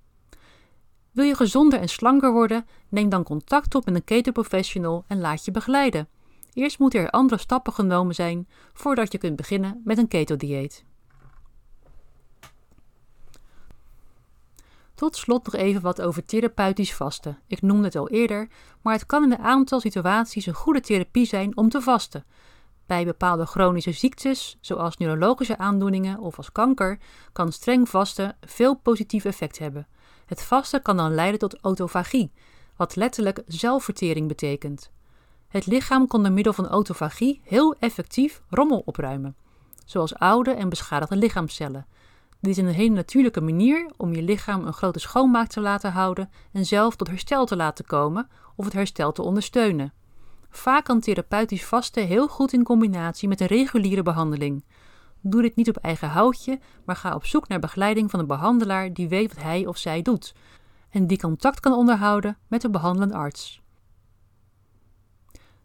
Wil 1.12 1.26
je 1.26 1.36
gezonder 1.36 1.80
en 1.80 1.89
slanker 1.89 2.32
worden? 2.32 2.65
Neem 2.89 3.10
dan 3.10 3.24
contact 3.24 3.76
op 3.76 3.86
met 3.86 3.96
een 3.96 4.04
ketoprofessional 4.04 5.04
en 5.08 5.19
laat 5.19 5.46
je 5.46 5.52
begeleiden. 5.52 6.08
Eerst 6.54 6.80
moeten 6.80 7.00
er 7.00 7.10
andere 7.10 7.39
stappen 7.39 7.74
genomen 7.74 8.15
zijn 8.15 8.48
voordat 8.74 9.12
je 9.12 9.17
kunt 9.17 9.36
beginnen 9.36 9.82
met 9.84 9.98
een 9.98 10.08
keto-dieet. 10.08 10.86
Tot 14.95 15.15
slot 15.15 15.45
nog 15.45 15.56
even 15.56 15.82
wat 15.82 16.01
over 16.01 16.25
therapeutisch 16.25 16.93
vasten. 16.93 17.39
Ik 17.47 17.62
noemde 17.62 17.84
het 17.84 17.95
al 17.95 18.10
eerder, 18.10 18.47
maar 18.82 18.93
het 18.93 19.06
kan 19.06 19.23
in 19.23 19.32
een 19.32 19.38
aantal 19.38 19.79
situaties 19.79 20.45
een 20.45 20.53
goede 20.53 20.82
therapie 20.82 21.25
zijn 21.25 21.58
om 21.58 21.69
te 21.69 21.82
vasten. 21.82 22.25
Bij 22.86 23.06
bepaalde 23.06 23.45
chronische 23.45 23.91
ziektes, 23.91 24.58
zoals 24.62 24.97
neurologische 24.97 25.58
aandoeningen 25.58 26.19
of 26.19 26.38
als 26.38 26.51
kanker, 26.51 26.99
kan 27.34 27.51
streng 27.51 27.89
vasten 27.89 28.38
veel 28.41 28.75
positief 28.75 29.25
effect 29.25 29.60
hebben. 29.60 29.88
Het 30.25 30.43
vasten 30.43 30.82
kan 30.82 30.97
dan 30.97 31.13
leiden 31.13 31.39
tot 31.39 31.60
autofagie, 31.62 32.32
wat 32.75 32.95
letterlijk 32.95 33.43
zelfvertering 33.47 34.27
betekent. 34.27 34.91
Het 35.47 35.65
lichaam 35.65 36.08
kan 36.08 36.23
door 36.23 36.32
middel 36.32 36.53
van 36.53 36.67
autofagie 36.67 37.41
heel 37.43 37.75
effectief 37.79 38.41
rommel 38.49 38.82
opruimen, 38.86 39.36
zoals 39.86 40.15
oude 40.15 40.51
en 40.51 40.69
beschadigde 40.69 41.15
lichaamcellen. 41.15 41.86
Dit 42.43 42.58
is 42.58 42.63
een 42.63 42.73
hele 42.73 42.95
natuurlijke 42.95 43.41
manier 43.41 43.91
om 43.97 44.13
je 44.13 44.21
lichaam 44.21 44.65
een 44.65 44.73
grote 44.73 44.99
schoonmaak 44.99 45.47
te 45.47 45.62
laten 45.62 45.91
houden 45.91 46.29
en 46.51 46.65
zelf 46.65 46.95
tot 46.95 47.08
herstel 47.08 47.45
te 47.45 47.56
laten 47.56 47.86
komen 47.86 48.29
of 48.56 48.65
het 48.65 48.73
herstel 48.73 49.12
te 49.12 49.21
ondersteunen. 49.21 49.93
Vaak 50.49 50.86
kan 50.86 50.99
therapeutisch 50.99 51.65
vasten 51.65 52.08
heel 52.08 52.27
goed 52.27 52.53
in 52.53 52.63
combinatie 52.63 53.27
met 53.27 53.41
een 53.41 53.47
reguliere 53.47 54.03
behandeling. 54.03 54.63
Doe 55.21 55.41
dit 55.41 55.56
niet 55.56 55.69
op 55.69 55.77
eigen 55.77 56.10
houtje, 56.10 56.60
maar 56.86 56.95
ga 56.95 57.15
op 57.15 57.25
zoek 57.25 57.47
naar 57.47 57.60
begeleiding 57.60 58.10
van 58.12 58.19
een 58.19 58.27
behandelaar 58.27 58.93
die 58.93 59.08
weet 59.10 59.34
wat 59.34 59.43
hij 59.43 59.65
of 59.65 59.77
zij 59.77 60.01
doet 60.01 60.34
en 60.89 61.08
die 61.08 61.19
contact 61.19 61.60
kan 61.60 61.73
onderhouden 61.73 62.38
met 62.47 62.62
de 62.62 62.69
behandelende 62.69 63.15
arts. 63.15 63.62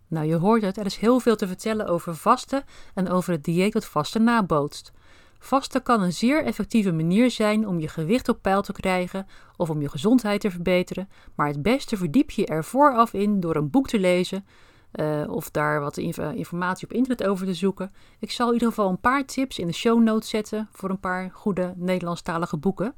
Nou, 0.09 0.27
je 0.27 0.37
hoort 0.37 0.63
het, 0.63 0.77
er 0.77 0.87
is 0.87 0.97
heel 0.97 1.21
veel 1.21 1.37
te 1.37 1.47
vertellen 1.47 1.87
over 1.87 2.17
vasten 2.17 2.65
en 2.95 3.09
over 3.09 3.33
het 3.33 3.45
dieet 3.45 3.73
dat 3.73 3.85
vasten 3.85 4.25
nabootst. 4.25 4.93
Vasten 5.39 5.83
kan 5.83 6.03
een 6.03 6.13
zeer 6.13 6.45
effectieve 6.45 6.93
manier 6.93 7.31
zijn 7.31 7.67
om 7.67 7.81
je 7.81 7.89
gewicht 7.89 8.29
op 8.29 8.43
peil 8.43 8.63
te 8.63 8.73
krijgen 8.73 9.27
of 9.57 9.71
om 9.71 9.81
je 9.81 9.89
gezondheid 9.89 10.41
te 10.41 10.51
verbeteren, 10.51 11.09
maar 11.35 11.47
het 11.47 11.63
beste 11.63 11.97
verdiep 11.97 12.31
je 12.31 12.47
er 12.47 12.65
vooraf 12.65 13.13
in 13.13 13.41
door 13.41 13.57
een 13.57 13.71
boek 13.71 13.89
te 13.89 13.99
lezen, 13.99 14.47
uh, 14.93 15.31
of 15.31 15.51
daar 15.51 15.81
wat 15.81 15.97
informatie 15.97 16.87
op 16.87 16.93
internet 16.93 17.27
over 17.27 17.47
te 17.47 17.55
zoeken. 17.55 17.93
Ik 18.19 18.31
zal 18.31 18.47
in 18.47 18.53
ieder 18.53 18.69
geval 18.69 18.89
een 18.89 19.01
paar 19.01 19.25
tips 19.25 19.59
in 19.59 19.67
de 19.67 19.73
show 19.73 20.03
notes 20.03 20.29
zetten 20.29 20.69
voor 20.73 20.91
een 20.91 21.01
paar 21.01 21.31
goede 21.33 21.73
Nederlandstalige 21.77 22.57
boeken. 22.57 22.95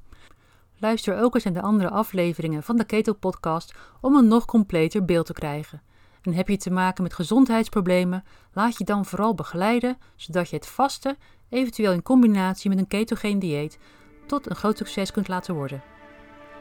Luister 0.79 1.23
ook 1.23 1.35
eens 1.35 1.45
naar 1.45 1.53
de 1.53 1.63
andere 1.63 1.91
afleveringen 1.91 2.63
van 2.63 2.77
de 2.77 2.85
Keto 2.85 3.13
Podcast 3.13 3.75
om 4.01 4.17
een 4.17 4.29
nog 4.29 4.45
completer 4.45 5.05
beeld 5.05 5.27
te 5.27 5.33
krijgen. 5.33 5.83
En 6.23 6.35
heb 6.35 6.49
je 6.49 6.57
te 6.57 6.71
maken 6.71 7.03
met 7.03 7.15
gezondheidsproblemen, 7.15 8.25
laat 8.53 8.79
je 8.79 8.85
dan 8.85 9.05
vooral 9.05 9.35
begeleiden, 9.35 9.99
zodat 10.17 10.51
je 10.51 10.57
het 10.57 10.67
vasten, 10.67 11.17
eventueel 11.51 11.93
in 11.93 12.03
combinatie 12.03 12.71
met 12.71 12.79
een 12.79 12.87
ketogeen 12.87 13.39
dieet, 13.39 13.79
tot 14.27 14.51
een 14.51 14.57
groot 14.57 14.77
succes 14.77 15.11
kunt 15.11 15.29
laten 15.29 15.55
worden. 15.55 15.83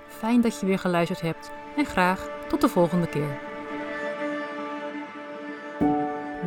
Fijn 0.08 0.42
dat 0.42 0.60
je 0.60 0.66
weer 0.66 0.80
geluisterd 0.80 1.22
hebt 1.22 1.52
en 1.78 1.86
graag 1.86 2.30
tot 2.48 2.62
de 2.62 2.68
volgende 2.68 3.08
keer. 3.08 3.40